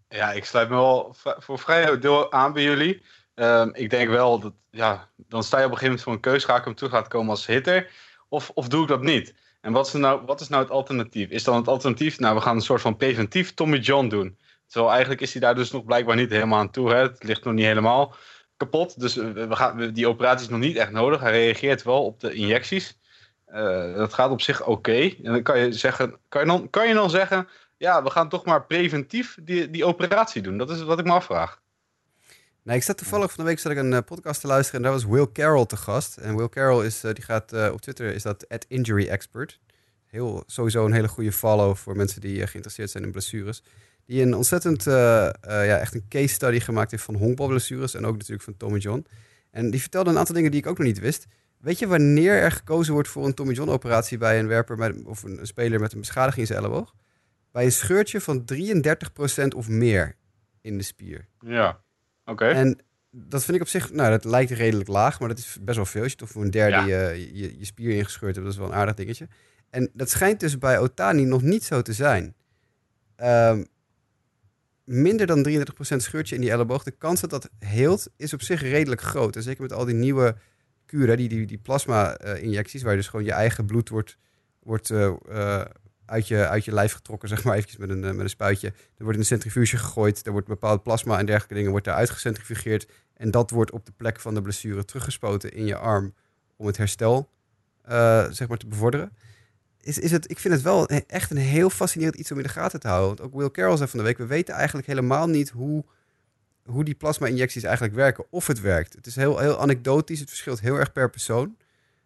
[0.09, 3.03] Ja, ik sluit me wel voor vrij deel aan bij jullie.
[3.35, 6.21] Um, ik denk wel dat, ja, dan sta je op een gegeven moment voor een
[6.21, 6.47] keuze.
[6.47, 7.91] Ga ik hem terug laten komen als hitter?
[8.29, 9.35] Of, of doe ik dat niet?
[9.61, 11.31] En wat is, nou, wat is nou het alternatief?
[11.31, 14.39] Is dan het alternatief, nou, we gaan een soort van preventief Tommy John doen.
[14.67, 16.91] Terwijl eigenlijk is hij daar dus nog blijkbaar niet helemaal aan toe.
[16.91, 16.97] Hè?
[16.97, 18.15] Het ligt nog niet helemaal
[18.57, 19.01] kapot.
[19.01, 21.21] Dus we gaan, die operatie is nog niet echt nodig.
[21.21, 22.99] Hij reageert wel op de injecties.
[23.55, 25.15] Uh, dat gaat op zich oké.
[25.23, 28.29] En dan kan je, zeggen, kan, je dan, kan je dan zeggen, ja, we gaan
[28.29, 30.59] toch maar preventief die, die operatie doen.
[30.59, 31.63] Dat is wat ik me afvraag.
[32.63, 34.87] Nou, ik zat toevallig van de week zat ik een uh, podcast te luisteren en
[34.87, 36.17] daar was Will Carroll te gast.
[36.17, 39.61] En Will Carroll is, uh, die gaat op Twitter, is dat at injury expert.
[40.07, 43.63] Heel, sowieso een hele goede follow voor mensen die geïnteresseerd zijn in blessures.
[44.07, 48.43] Die een ontzettend, ja, echt een case study gemaakt heeft van honkbalblessures en ook natuurlijk
[48.43, 49.07] van Tommy John.
[49.51, 51.27] En die vertelde een aantal dingen die ik ook nog niet wist.
[51.65, 55.05] Weet je wanneer er gekozen wordt voor een Tommy John operatie bij een werper met,
[55.05, 56.95] of een, een, speler met een beschadiging in zijn elleboog?
[57.53, 58.45] Bij een scheurtje van
[59.45, 60.17] 33% of meer
[60.61, 61.29] in de spier.
[61.41, 62.31] Ja, oké.
[62.31, 62.53] Okay.
[62.53, 62.79] En
[63.11, 65.87] dat vind ik op zich, nou dat lijkt redelijk laag, maar dat is best wel
[65.87, 66.03] veel.
[66.03, 67.09] Als je toch voor een derde ja.
[67.09, 69.29] je, je, je, spier ingescheurd hebt, dat is wel een aardig dingetje.
[69.71, 72.35] En dat schijnt dus bij Otani nog niet zo te zijn.
[73.17, 73.67] Um,
[74.85, 76.83] minder dan 33% scheurtje in die elleboog.
[76.83, 79.37] De kans dat dat heelt is op zich redelijk groot.
[79.37, 80.37] En zeker met al die nieuwe
[80.95, 84.17] die, die, die plasma-injecties, waar dus gewoon je eigen bloed wordt,
[84.63, 85.65] wordt uh, uh,
[86.07, 88.67] uit, je, uit je lijf getrokken, zeg maar eventjes met een, met een spuitje.
[88.69, 92.11] Er wordt in een centrifuge gegooid, er wordt bepaald plasma en dergelijke dingen wordt eruit
[92.11, 92.89] gecentrifugeerd.
[93.15, 96.15] En dat wordt op de plek van de blessure teruggespoten in je arm
[96.57, 97.31] om het herstel
[98.31, 99.13] zeg maar te bevorderen.
[99.81, 102.49] Is, is het, ik vind het wel echt een heel fascinerend iets om in de
[102.49, 103.09] gaten te houden.
[103.09, 105.85] Want ook Will Carroll zei van de week, we weten eigenlijk helemaal niet hoe
[106.65, 108.25] hoe die plasma-injecties eigenlijk werken.
[108.31, 108.95] Of het werkt.
[108.95, 110.21] Het is heel, heel anekdotisch.
[110.21, 111.57] Het verschilt heel erg per persoon.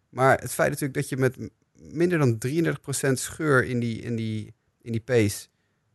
[0.09, 1.37] Maar het feit natuurlijk dat je met
[1.73, 2.37] minder dan
[3.09, 5.47] 33% scheur in die, in, die, in die pace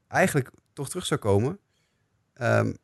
[0.08, 1.58] eigenlijk toch terug zou komen.
[2.42, 2.76] Um,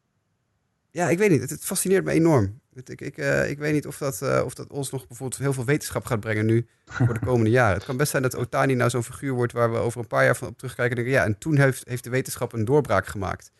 [0.91, 1.51] ja, ik weet niet.
[1.51, 2.61] Het, fascineert me enorm.
[2.73, 5.53] Ik, ik, eh, ik weet niet of dat, eh, of dat ons nog bijvoorbeeld heel
[5.53, 7.75] veel wetenschap gaat brengen nu voor de komende jaren.
[7.75, 10.25] Het kan best zijn dat Otani nou zo'n figuur wordt waar we over een paar
[10.25, 13.07] jaar van op terugkijken en denken, ja, en toen heeft, heeft de wetenschap een doorbraak
[13.07, 13.53] gemaakt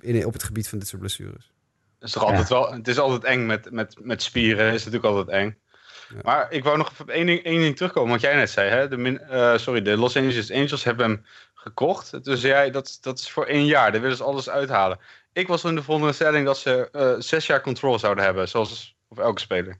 [0.00, 1.52] in, op het gebied van dit soort blessures.
[1.98, 4.72] Het is, toch altijd wel, het is altijd eng met, met, met spieren.
[4.72, 5.58] is natuurlijk altijd eng.
[6.22, 8.10] Maar ik wou nog even op één ding, één ding terugkomen.
[8.10, 8.70] Wat jij net zei.
[8.70, 8.88] Hè?
[8.88, 11.24] De, min, eh, sorry, de Los Angeles Angels hebben hem
[11.54, 12.24] gekocht.
[12.24, 13.92] Dus jij, dat, dat is voor één jaar.
[13.92, 14.98] Daar willen ze alles uithalen.
[15.32, 18.48] Ik was in de volgende stelling dat ze eh, zes jaar control zouden hebben.
[18.48, 19.78] Zoals voor elke speler.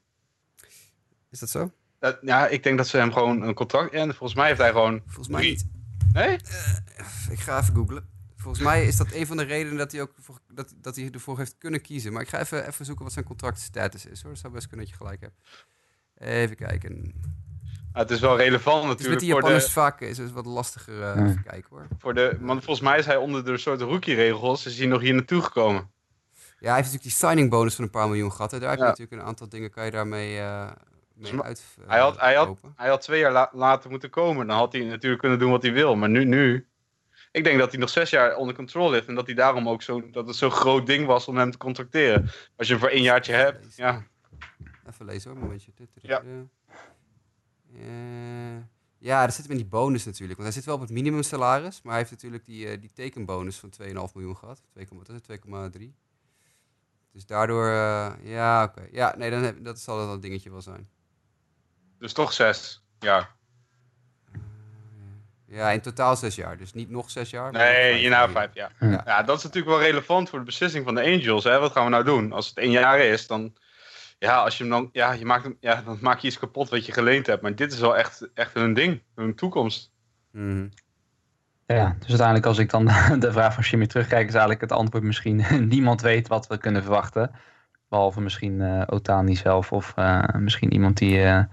[1.30, 1.72] Is dat zo?
[2.00, 3.92] Dat- ja, ik denk dat ze hem gewoon een contract...
[3.92, 5.02] En volgens mij heeft hij gewoon...
[5.06, 5.66] Volgens mij niet.
[6.12, 6.34] Nee?
[7.30, 8.08] Ik ga even googlen.
[8.40, 11.10] Volgens mij is dat een van de redenen dat hij ook voor, dat, dat hij
[11.12, 12.12] ervoor heeft kunnen kiezen.
[12.12, 14.22] Maar ik ga even, even zoeken wat zijn contractstatus is.
[14.22, 14.30] Hoor.
[14.32, 15.34] Dat zou best kunnen dat je gelijk hebt.
[16.18, 17.14] Even kijken.
[17.92, 20.18] Ah, het is wel relevant Het is met natuurlijk die voor Japanners de, vaak is
[20.18, 20.94] het wat lastiger.
[21.02, 21.24] eh, Ja.
[21.26, 21.86] Even kijken hoor.
[21.98, 22.36] voor de...
[22.40, 24.66] Want volgens mij is hij onder de soort rookie-regels...
[24.66, 25.90] is hij nog hier naartoe gekomen.
[26.60, 28.50] Ja, hij heeft natuurlijk die signing bonus van een paar miljoen gehad.
[28.50, 28.58] Hè.
[28.58, 28.90] Daar heb je Ja.
[28.90, 30.70] natuurlijk een aantal dingen kan je daarmee eh
[31.14, 31.64] mee uit.
[31.80, 34.46] eh, Hij had, hij, had, hij had twee jaar la- later moeten komen.
[34.46, 35.96] Dan had hij natuurlijk kunnen doen wat hij wil.
[35.96, 36.66] Maar nu, nu...
[37.30, 39.06] Ik denk dat hij nog zes jaar onder controle heeft.
[39.08, 40.10] En dat hij daarom ook zo...
[40.10, 42.30] Dat het zo'n groot ding was om hem te contracteren.
[42.56, 43.76] Als je hem voor één jaartje hebt.
[43.76, 44.06] Ja,
[44.88, 45.72] Even lezen hoor, een momentje.
[45.94, 46.22] Ja.
[47.74, 48.62] Eh,
[48.98, 50.38] ja, dat zit hem in die bonus natuurlijk.
[50.38, 51.82] Want hij zit wel op het minimumsalaris.
[51.82, 54.62] Maar hij heeft natuurlijk die, eh, die tekenbonus van 2,5 miljoen gehad.
[54.70, 55.24] 2, wat is het?
[55.24, 55.94] 2,3.
[57.12, 58.88] Dus daardoor, eh, ja, oké.
[58.90, 60.88] Ja, nee, dan heb, dat zal een dingetje wel zijn.
[61.98, 63.36] dus toch zes jaar.
[65.50, 66.56] Ja, in totaal zes jaar.
[66.56, 67.52] Dus niet nog zes jaar.
[67.52, 68.72] Nee, vijf hierna vijf jaar.
[68.80, 69.02] Ja.
[69.04, 71.44] Ja, dat is natuurlijk wel relevant voor de beslissing van de Angels.
[71.44, 71.58] Hè?
[71.58, 72.32] Wat gaan we nou doen?
[72.32, 73.56] Als het één jaar is, dan...
[74.18, 74.88] Ja, als je hem dan...
[74.92, 77.42] Ja, je maakt hem, ja, dan maak je iets kapot wat je geleend hebt.
[77.42, 79.02] Maar dit is wel echt, echt hun ding.
[79.14, 79.92] Hun toekomst.
[80.32, 80.66] Mhm.
[81.66, 82.84] Ja, dus uiteindelijk als ik dan
[83.18, 85.44] de vraag van Jimmy terugkijk, is eigenlijk het antwoord misschien
[85.74, 87.30] niemand weet wat we kunnen verwachten.
[87.88, 91.44] Behalve misschien eh, Otani zelf of eh, misschien iemand die eh,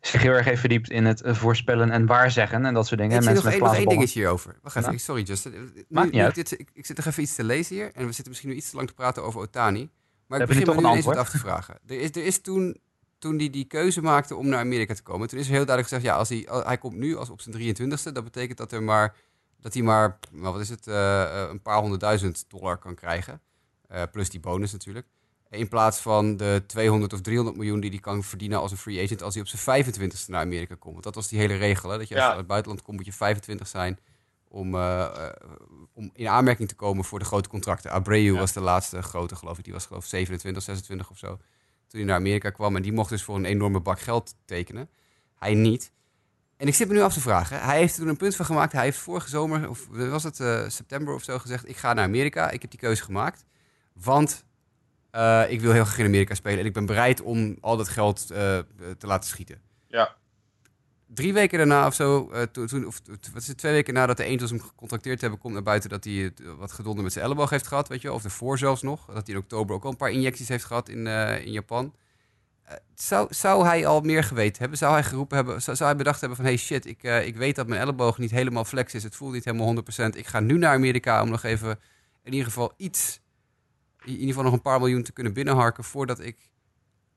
[0.00, 3.16] zich heel erg heeft verdiept in het eh, voorspellen en waarzeggen en dat soort dingen.
[3.16, 4.58] Nog, Mensen één, met nog één dingetje hierover.
[4.62, 4.94] Wacht even, Ja.
[4.96, 5.52] ik- sorry Justin.
[5.52, 6.34] Nu- Maakt niet nu uit.
[6.34, 7.90] Dit, ik, ik zit nog even iets te lezen hier.
[7.94, 9.90] En we zitten misschien nu iets te lang te praten over Otani.
[10.26, 11.78] Maar ik begin me nu een ineens wat af te vragen.
[11.86, 12.80] Er is, er is toen,
[13.18, 15.28] toen hij die keuze maakte om naar Amerika te komen...
[15.28, 16.12] toen is er heel duidelijk gezegd...
[16.12, 18.12] ja, als hij, hij komt nu als op zijn 23ste...
[18.12, 19.16] dat betekent dat, er maar,
[19.60, 20.86] dat hij maar, nou, wat is het...
[20.86, 23.40] eh, eh, een paar honderdduizend dollar kan krijgen.
[23.88, 25.06] Eh, plus die bonus natuurlijk.
[25.50, 29.04] In plaats van de 200 of 300 miljoen die hij kan verdienen als een free
[29.04, 29.22] agent...
[29.22, 30.92] als hij op zijn 25ste naar Amerika komt.
[30.92, 31.98] Want dat was die hele regel, hè?
[31.98, 32.28] Dat je als Ja.
[32.28, 33.98] je uit het buitenland komt, moet je 25 zijn...
[34.50, 35.34] Om, eh, eh,
[35.94, 37.90] om in aanmerking te komen voor de grote contracten.
[37.90, 38.32] Abreu Ja.
[38.38, 39.64] was de laatste grote, geloof ik.
[39.64, 41.26] Die was geloof ik 27, 26 of zo.
[41.86, 42.76] Toen hij naar Amerika kwam.
[42.76, 44.88] En die mocht dus voor een enorme bak geld tekenen.
[45.34, 45.92] Hij niet.
[46.56, 47.60] En ik zit me nu af te vragen.
[47.60, 48.72] Hij heeft er toen een punt van gemaakt.
[48.72, 51.68] Hij heeft vorige zomer, of was het eh, september of zo, gezegd...
[51.68, 52.50] ik ga naar Amerika.
[52.50, 53.44] Ik heb die keuze gemaakt.
[53.92, 54.44] Want
[55.18, 56.58] eh, ik wil heel graag in Amerika spelen.
[56.58, 58.58] En ik ben bereid om al dat geld eh,
[58.98, 59.60] te laten schieten.
[59.86, 60.16] Ja.
[61.06, 63.00] Drie weken daarna of zo, eh, toen, of
[63.32, 66.04] wat is het, twee weken nadat de Angels hem gecontacteerd hebben, komt naar buiten dat
[66.04, 68.12] hij wat gedonder met zijn elleboog heeft gehad, weet je.
[68.12, 69.06] Of ervoor zelfs nog.
[69.06, 71.94] Dat hij in oktober ook al een paar injecties heeft gehad in, in Japan.
[72.94, 74.78] Zou, zou hij al meer geweten hebben?
[74.78, 77.56] Zou hij geroepen hebben, zou, zou hij bedacht hebben van, hey shit, ik, ik weet
[77.56, 79.02] dat mijn elleboog niet helemaal flex is.
[79.02, 80.16] Het voelt niet helemaal 100%.
[80.16, 81.78] Ik ga nu naar Amerika om nog even
[82.22, 83.20] in ieder geval iets,
[84.04, 86.36] in ieder geval nog een paar miljoen te kunnen binnenharken voordat ik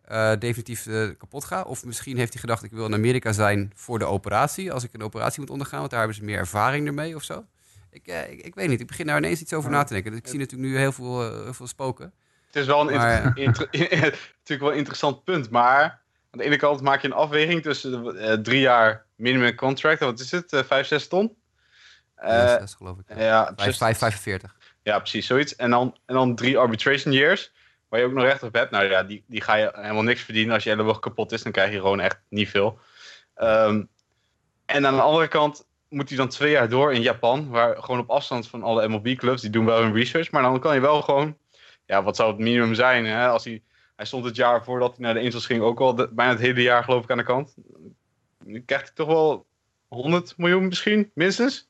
[0.01, 1.61] eh, definitief eh, kapot ga.
[1.61, 4.71] Of misschien heeft hij gedacht, ik wil in Amerika zijn voor de operatie.
[4.71, 7.45] Als ik een operatie moet ondergaan, want daar hebben ze meer ervaring ermee of zo.
[7.91, 10.11] Ik, eh, ik, ik weet niet, ik begin daar ineens iets over na te denken.
[10.11, 12.13] Dus ik zie natuurlijk nu heel veel, heel veel spoken.
[12.45, 13.99] Het is wel een Maar- inter- inter-
[14.39, 15.49] natuurlijk wel interessant punt.
[15.49, 15.81] Maar
[16.31, 19.99] aan de ene kant maak je een afweging tussen de, drie jaar minimum contract.
[19.99, 20.63] Wat is het?
[20.67, 21.35] vijf, zes ton?
[22.15, 23.05] Eh, Ja, geloof ik.
[23.17, 23.23] Ja.
[23.23, 23.77] ja, Vijf- precies.
[23.77, 24.55] vijf- 45.
[24.83, 25.55] Ja, precies, zoiets.
[25.55, 27.51] En dan, en dan drie arbitration years,
[27.89, 28.71] waar je ook nog recht op hebt.
[28.71, 30.53] Nou ja, die, die ga je helemaal niks verdienen.
[30.53, 32.79] Als je elleboog kapot is, dan krijg je gewoon echt niet veel.
[33.35, 33.83] Ehm,
[34.65, 37.99] en aan de andere kant moet hij dan twee jaar door in Japan, waar gewoon
[37.99, 41.01] op afstand van alle MLB-clubs, die doen wel hun research, maar dan kan je wel
[41.01, 41.37] gewoon,
[41.85, 43.05] ja, wat zou het minimum zijn?
[43.05, 43.27] Hè?
[43.27, 43.63] Als hij,
[43.95, 46.61] hij stond het jaar voordat hij naar de Angels ging ook al bijna het hele
[46.61, 47.53] jaar, geloof ik, aan de kant.
[48.43, 49.45] Dan krijgt hij toch wel
[49.87, 51.69] 100 miljoen misschien, minstens.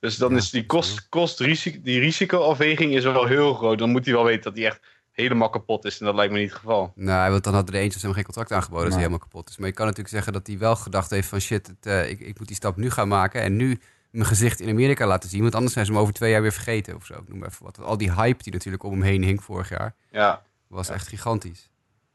[0.00, 3.78] Dus dan Ja, is die kost, kost risico, die risicoafweging is wel heel groot.
[3.78, 4.80] Dan moet hij wel weten dat hij echt
[5.12, 5.98] helemaal kapot is.
[6.00, 6.92] En dat lijkt me niet het geval.
[6.94, 9.06] Nou, want dan hadden de Angels hem geen contract aangeboden als hij Nee.
[9.08, 9.56] helemaal kapot is.
[9.56, 12.20] Maar je kan natuurlijk zeggen dat hij wel gedacht heeft van shit, het, eh, ik,
[12.20, 13.80] ik moet die stap nu gaan maken en nu
[14.10, 15.42] mijn gezicht in Amerika laten zien.
[15.42, 17.14] Want anders zijn ze hem over twee jaar weer vergeten of zo.
[17.14, 17.78] Ik noem maar even wat.
[17.82, 20.42] Al die hype die natuurlijk om hem heen hing vorig jaar, Ja.
[20.66, 21.68] was echt gigantisch.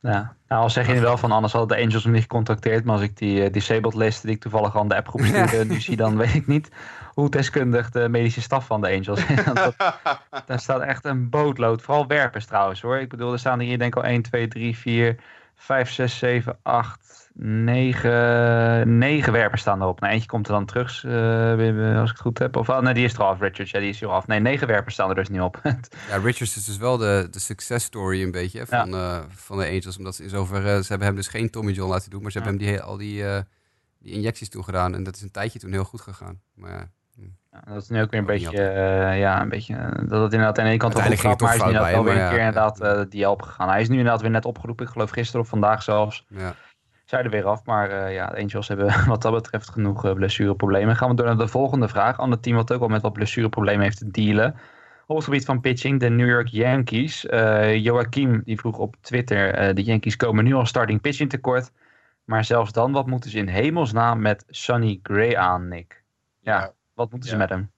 [0.03, 2.83] Ja, nou, al zeg je nu wel van anders hadden de Angels hem niet gecontacteerd.
[2.83, 5.81] Maar als ik die uh, disabled list die ik toevallig aan de appgroep stuurde nu
[5.81, 6.69] zie, dan weet ik niet
[7.13, 9.43] hoe deskundig de medische staf van de Angels is.
[9.53, 9.75] dat,
[10.47, 11.81] daar staat echt een bootlood.
[11.81, 12.97] Vooral werpers trouwens hoor.
[12.97, 15.15] Ik bedoel, er staan hier denk ik al 1, 2, 3, 4,
[15.55, 19.99] 5, 6, 7, 8, 9, 9 werpers staan erop.
[19.99, 22.55] Nou, eentje komt er dan terug, uh, als ik het goed heb.
[22.55, 23.71] Of, oh, nee, die is er af, Richards.
[23.71, 24.27] Ja, die is er af.
[24.27, 25.59] Nee, 9 werpers staan er dus niet op.
[26.09, 29.17] ja, Richards is dus wel de, de success story een beetje van, ja.
[29.17, 29.97] uh, van de Angels.
[29.97, 32.39] Omdat ze in zoverre, ze hebben hem dus geen Tommy John laten doen, maar ze
[32.39, 32.43] ja.
[32.43, 33.37] hebben hem die, al die, uh,
[33.99, 34.95] die injecties toegedaan.
[34.95, 36.41] En dat is een tijdje toen heel goed gegaan.
[36.53, 36.91] Maar ja.
[37.51, 39.75] Ja, dat is nu ook weer een beetje, uh, ja, een beetje,
[40.07, 42.03] dat het inderdaad aan de ene kant goed gaat, maar hij is nu inderdaad wel
[42.03, 43.69] weer een keer ja, inderdaad uh, die help gegaan.
[43.69, 46.25] Hij is nu inderdaad weer net opgeroepen, ik geloof gisteren of vandaag zelfs.
[46.27, 46.55] Ja.
[47.03, 50.95] Zij er weer af, maar uh, ja, de Angels hebben wat dat betreft genoeg blessureproblemen.
[50.95, 52.17] Gaan we door naar de volgende vraag.
[52.17, 54.55] Ander team wat ook wel met wat blessureproblemen heeft te dealen.
[55.07, 57.21] Op het gebied van pitching, de New York Yankees.
[57.75, 61.71] Joachim die vroeg op Twitter, de Yankees komen nu al starting pitching tekort.
[62.25, 66.03] Maar zelfs dan, wat moeten ze in hemelsnaam met Sonny Gray aan, Nick?
[66.39, 66.59] ja.
[66.59, 66.73] ja.
[66.93, 67.71] Wat moeten ze met hem?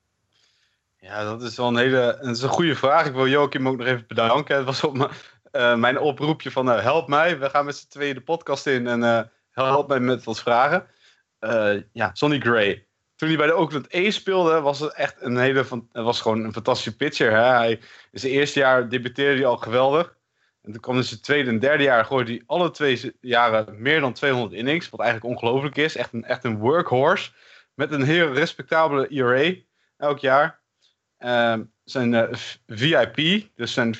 [0.97, 3.05] Ja, dat is wel een hele dat is een goede vraag.
[3.05, 4.55] Ik wil Joachim ook nog even bedanken.
[4.55, 5.09] Het was op mijn,
[5.55, 7.39] uh, mijn oproepje van uh, help mij.
[7.39, 10.87] We gaan met z'n tweeën de podcast in en uh, help mij met wat vragen.
[11.91, 12.87] ja, Sonny Gray.
[13.15, 16.43] Toen hij bij de Oakland A speelde, was het echt een hele van, was gewoon
[16.43, 17.31] een fantastische pitcher.
[17.31, 17.43] Hè?
[17.43, 17.71] Hij,
[18.11, 20.17] in zijn eerste jaar debuteerde hij al geweldig.
[20.61, 23.99] En toen kwam in zijn tweede en derde jaar, gooide hij alle twee jaren meer
[23.99, 24.89] dan 200 innings.
[24.89, 25.95] Wat eigenlijk ongelooflijk is.
[25.95, 27.31] Echt een, echt een workhorse.
[27.73, 29.53] Met een heel respectabele ERA
[29.97, 30.59] elk jaar.
[31.19, 32.29] Uh, zijn
[32.67, 33.95] VIP, dus zijn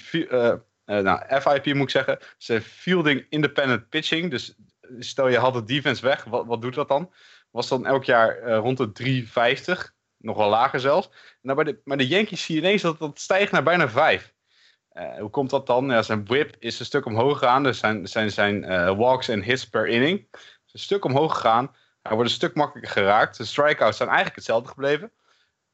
[0.86, 4.32] uh, nou, FIP moet ik zeggen, zijn Fielding Independent Pitching.
[4.32, 4.56] Dus
[5.00, 7.14] stel je had de defense weg, wat, wat doet dat dan?
[7.52, 11.10] Was dan elk jaar rond de 350, nog wel lager zelfs.
[11.42, 14.34] Nou, bij de, maar de Yankees zie je ineens dat dat stijgt naar bijna 5.
[15.20, 15.90] hoe komt dat dan?
[15.90, 18.66] Ja, zijn whip is een stuk omhoog gegaan, dus zijn, zijn, zijn
[18.98, 20.28] walks en hits per inning
[20.66, 21.76] is een stuk omhoog gegaan.
[22.02, 23.38] Hij wordt een stuk makkelijker geraakt.
[23.38, 25.12] De strikeouts zijn eigenlijk hetzelfde gebleven.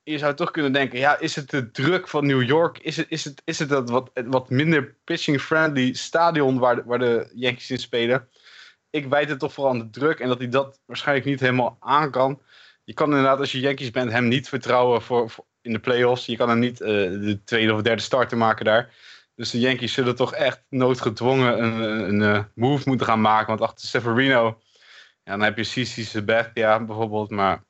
[0.03, 2.77] Je zou toch kunnen denken, ja, is het de druk van New York?
[2.77, 6.99] Is het, is het, is het dat wat, wat minder pitching-friendly stadion waar de, waar
[6.99, 8.27] de Yankees in spelen?
[8.89, 11.77] Ik wijt het toch vooral aan de druk en dat hij dat waarschijnlijk niet helemaal
[11.79, 12.41] aan kan.
[12.83, 15.31] Je kan inderdaad, als je Yankees bent, hem niet vertrouwen voor,
[15.61, 16.25] in de playoffs.
[16.25, 18.93] Je kan hem niet uh, de tweede of derde starter maken daar.
[19.35, 23.47] Dus de Yankees zullen toch echt noodgedwongen een, een, uh, move moeten gaan maken.
[23.47, 24.61] Want achter Severino
[25.23, 27.63] ja, dan heb je Cici Sabathia bijvoorbeeld, maar...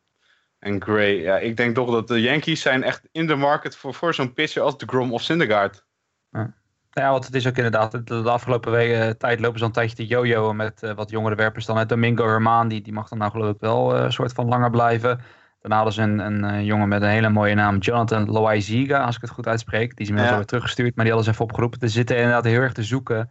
[0.62, 1.22] En Gray.
[1.22, 4.34] Ja, ik denk toch dat de Yankees zijn echt in de market voor, voor zo'n
[4.34, 5.86] pitcher als de Grom of Syndergaard.
[6.30, 6.54] Ja.
[6.94, 9.96] Ja, want het is ook inderdaad, de, afgelopen weken, eh, tijd lopen ze een tijdje
[9.96, 11.88] te jojoen met uh, wat jongere werpers dan.
[11.88, 14.70] Domingo Herman, die, die mag dan nou geloof ik wel uh, een soort van langer
[14.70, 15.22] blijven.
[15.60, 19.16] Daarna hadden ze een, een, een, jongen met een hele mooie naam, Jonathan Loaiziga, als
[19.16, 19.90] ik het goed uitspreek.
[19.90, 20.38] Die is inmiddels ja.
[20.38, 21.80] weer teruggestuurd, maar die hadden ze even opgeroepen.
[21.80, 23.30] Ze zitten inderdaad heel erg te zoeken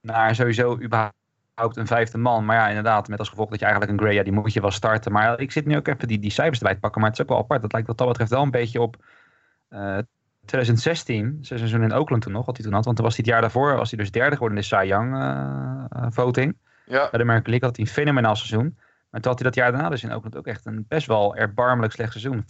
[0.00, 1.18] naar sowieso überhaupt
[1.54, 2.44] een vijfde man.
[2.44, 4.60] Maar ja, inderdaad, met als gevolg dat je eigenlijk een Gray, ja, die moet je
[4.60, 5.12] wel starten.
[5.12, 7.00] Maar ik zit nu ook even die, die cijfers erbij te pakken.
[7.00, 7.62] Maar het is ook wel apart.
[7.62, 8.96] Dat lijkt wat dat betreft wel een beetje op
[9.70, 9.98] uh,
[10.44, 12.84] 2016, seizoen in Oakland toen nog, wat hij toen had.
[12.84, 14.84] Want toen was hij het jaar daarvoor, was hij dus derde geworden in de Cy
[14.86, 16.56] Young uh, voting.
[16.86, 17.08] Ja.
[17.10, 18.78] Bij de American League had hij een fenomenaal seizoen.
[19.10, 21.36] Maar toen had hij dat jaar daarna dus in Oakland ook echt een best wel
[21.36, 22.42] erbarmelijk slecht seizoen.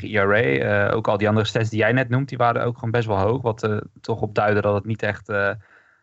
[0.00, 0.88] 5.69 ERA.
[0.88, 3.06] Uh, ook al die andere stats die jij net noemt, die waren ook gewoon best
[3.06, 3.42] wel hoog.
[3.42, 5.26] Wat uh, toch op duidde dat het niet echt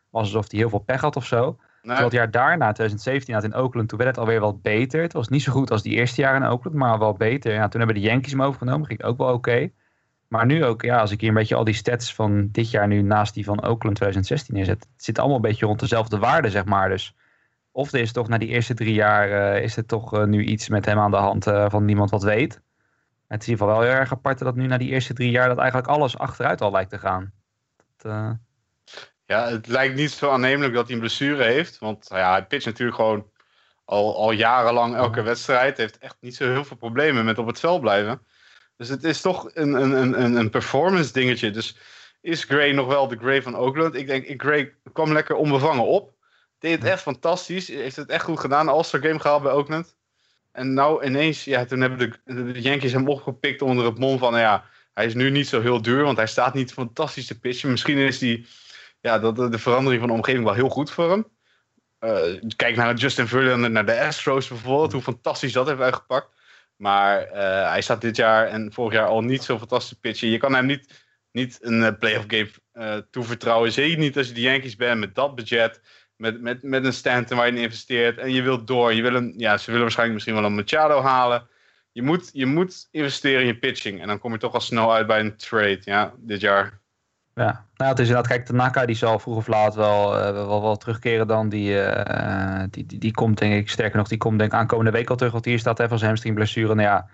[0.10, 1.58] was alsof hij heel veel pech had of zo.
[1.86, 1.98] Nee.
[1.98, 5.02] het jaar daarna, 2017, had in Oakland, toen werd het alweer wat beter.
[5.02, 7.54] Het was niet zo goed als die eerste jaren in Oakland, maar wel beter.
[7.54, 9.70] Ja, toen hebben de Yankees hem overgenomen, ging ook wel oké.
[10.28, 12.88] Maar nu ook, ja, als ik hier een beetje al die stats van dit jaar
[12.88, 16.50] nu naast die van Oakland 2016 neerzet, het zit allemaal een beetje rond dezelfde waarde,
[16.50, 16.90] zeg maar.
[16.90, 17.16] Dus
[17.72, 20.44] of er is toch na die eerste drie jaar, uh, is er toch uh, nu
[20.44, 22.62] iets met hem aan de hand uh, van niemand wat weet.
[23.28, 25.32] Het is in ieder geval wel heel erg apart dat nu na die eerste drie
[25.32, 27.32] jaar dat eigenlijk alles achteruit al lijkt te gaan.
[27.98, 28.38] Dat,
[29.26, 31.78] ja, het lijkt niet zo aannemelijk dat hij een blessure heeft.
[31.78, 33.30] Want nou ja, hij pitcht natuurlijk gewoon
[33.86, 35.78] al, al jarenlang elke wedstrijd.
[35.78, 38.22] Heeft echt niet zo heel veel problemen met op het veld blijven.
[38.78, 41.52] Dus het is toch een, een, een, een performance dingetje.
[41.52, 41.78] Dus
[42.22, 43.96] is Gray nog wel de Gray van Oakland?
[43.96, 46.14] Ik denk, Gray kwam lekker onbevangen op.
[46.60, 47.68] Deed het echt fantastisch.
[47.68, 48.68] Heeft het echt goed gedaan.
[48.68, 49.96] All-Star Game gehaald bij Oakland.
[50.52, 54.32] En nou ineens, ja, toen hebben de, de Yankees hem opgepikt onder het mom van,
[54.32, 57.40] nou ja, hij is nu niet zo heel duur, want hij staat niet fantastisch te
[57.40, 57.72] pitchen.
[57.72, 58.46] Misschien is hij
[59.06, 61.28] ja, dat, de verandering van de omgeving wel heel goed voor hem.
[62.00, 66.28] Uh, kijk naar Justin Verlander, naar de Astros bijvoorbeeld, hoe fantastisch dat heeft uitgepakt.
[66.76, 70.30] Maar uh, hij staat dit jaar en vorig jaar al niet zo fantastisch pitchen.
[70.30, 73.72] Je kan hem niet, niet een playoff game uh, toevertrouwen.
[73.72, 75.82] Zeker niet als je de Yankees bent met dat budget.
[76.16, 78.18] Met, met, met een Stanton waar je in investeert.
[78.18, 78.94] En je wilt door.
[78.94, 81.48] Je wil een, ja, ze willen waarschijnlijk misschien wel een Machado halen.
[81.92, 84.02] Je moet, je moet investeren in je pitching.
[84.02, 85.82] En dan kom je toch al snel uit bij een trade.
[85.82, 86.84] Ja, dit jaar
[87.36, 90.62] Ja, nou, het is inderdaad, kijk, Tanaka die zal vroeg of laat wel, uh, wel,
[90.62, 91.50] wel, terugkeren dan.
[91.50, 94.92] Die, uh, die, die, die, komt denk ik, sterker nog, die komt denk ik aankomende
[94.92, 95.32] week al terug.
[95.32, 96.76] Want hier staat even als hamstringblessure.
[96.76, 97.08] Nou ja,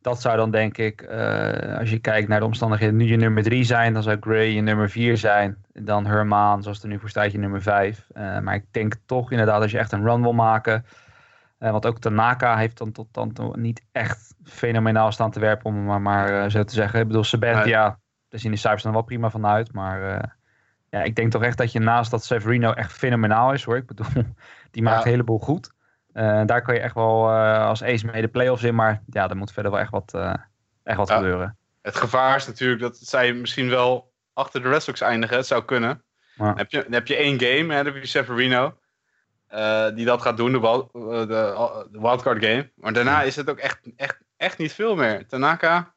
[0.00, 3.42] dat zou dan denk ik, uh, als je kijkt naar de omstandigheden, nu je nummer
[3.42, 3.92] drie zijn.
[3.92, 5.64] Dan zou Gray je nummer vier zijn.
[5.72, 8.06] Dan Herman, zoals er nu voor staat, je nummer vijf.
[8.14, 10.84] maar ik denk toch inderdaad, als je echt een run wil maken...
[11.58, 15.84] want ook Tanaka heeft dan tot dan toe niet echt fenomenaal staan te werpen, om
[15.84, 17.00] maar, maar zo te zeggen.
[17.00, 17.98] Ik bedoel, Sabathia
[18.28, 19.72] daar zien de cijfers dan wel prima vanuit.
[19.72, 20.22] Maar uh,
[20.90, 23.76] ja, ik denk toch echt dat je naast dat Severino echt fenomenaal is hoor.
[23.76, 24.06] Ik bedoel,
[24.70, 25.70] die maakt een heleboel goed.
[26.12, 28.74] Uh, daar kan je echt wel uh, als ace mee de playoffs in.
[28.74, 30.14] Maar ja, er moet verder wel echt wat,
[30.82, 31.56] echt wat ja, gebeuren.
[31.82, 35.36] Het gevaar is natuurlijk dat zij misschien wel achter de Red Sox eindigen.
[35.36, 36.02] Het zou kunnen.
[36.36, 38.78] Dan, heb je, dan heb je één game, hè, dan heb je Severino.
[39.94, 41.26] die dat gaat doen, de, wild, de,
[41.90, 42.70] de wildcard game.
[42.74, 45.26] Maar daarna is het ook echt, echt, echt niet veel meer.
[45.26, 45.94] Tanaka,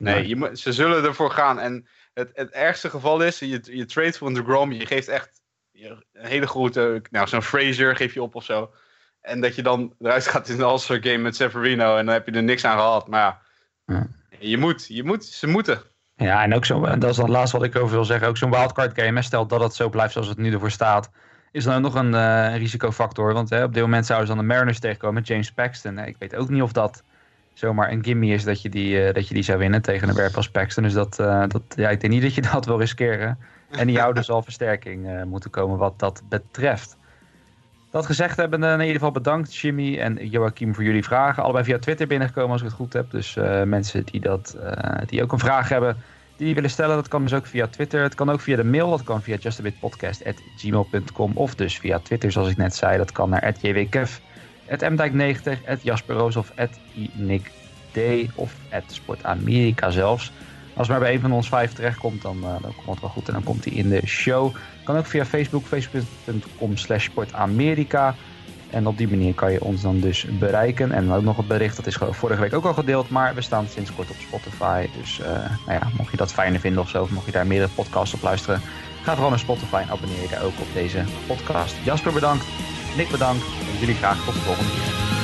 [0.00, 1.58] Nee, je moet, ze zullen ervoor gaan.
[1.58, 5.40] En het, het ergste geval is, je, je trade van de Grom, je geeft echt
[5.72, 8.72] een hele grote, nou zo'n Fraser geef je op of zo.
[9.20, 12.26] En dat je dan eruit gaat in de All-Star game met Severino en dan heb
[12.26, 13.08] je er niks aan gehad.
[13.08, 13.42] Maar
[13.86, 14.06] ja,
[14.38, 15.82] je moet, je moet, ze moeten.
[16.16, 18.50] Ja, en ook zo, dat is het laatste wat ik over wil zeggen, ook zo'n
[18.50, 21.10] wildcard game, stel dat het zo blijft zoals het nu ervoor staat,
[21.52, 23.32] is dan ook nog een uh, risicofactor.
[23.32, 25.98] Want hè, op dit moment zouden ze dan de Mariners tegenkomen, James Paxton.
[25.98, 27.02] Ik weet ook niet of dat
[27.60, 30.14] zomaar een gimme is dat je die, uh, dat je die zou winnen tegen een
[30.14, 30.82] werp als Paxton.
[30.82, 33.38] Dus dat, uh, dat, ja, ik denk niet dat je dat wil riskeren.
[33.70, 36.96] En die houden zal versterking uh, moeten komen wat dat betreft.
[37.90, 41.42] Dat gezegd hebben, in ieder geval bedankt Jimmy en Joachim voor jullie vragen.
[41.42, 43.10] Allebei via Twitter binnengekomen als ik het goed heb.
[43.10, 43.34] Dus
[43.64, 44.56] mensen die, dat,
[45.06, 45.96] die ook een vraag hebben,
[46.36, 48.02] die, die willen stellen, dat kan dus ook via Twitter.
[48.02, 51.32] Het kan ook via de mail, dat kan via justabitpodcast.gmail.com.
[51.34, 54.18] Of dus via Twitter, zoals ik net zei, dat kan naar jwkev
[54.78, 56.52] mdijk90, Jasper Roos of
[57.12, 57.50] Nick
[57.92, 57.98] D
[58.34, 58.54] of
[59.88, 60.32] zelfs.
[60.74, 63.26] Als maar bij een van ons vijf terechtkomt, dan, uh, dan komt het wel goed
[63.26, 64.54] en dan komt hij in de show.
[64.84, 68.14] Kan ook via Facebook, facebook.com slash sportamerika.
[68.70, 70.92] En op die manier kan je ons dan dus bereiken.
[70.92, 73.66] En ook nog het bericht, dat is vorige week ook al gedeeld, maar we staan
[73.66, 74.86] sinds kort op Spotify.
[74.98, 75.26] Dus uh,
[75.66, 78.14] nou ja, mocht je dat fijner vinden of zo, of mocht je daar meerdere podcasts
[78.14, 78.60] op luisteren,
[79.02, 81.74] ga vooral naar Spotify en abonneer je daar ook op deze podcast.
[81.84, 82.44] Jasper bedankt.
[82.96, 85.19] Nick bedankt en jullie graag tot de volgende keer.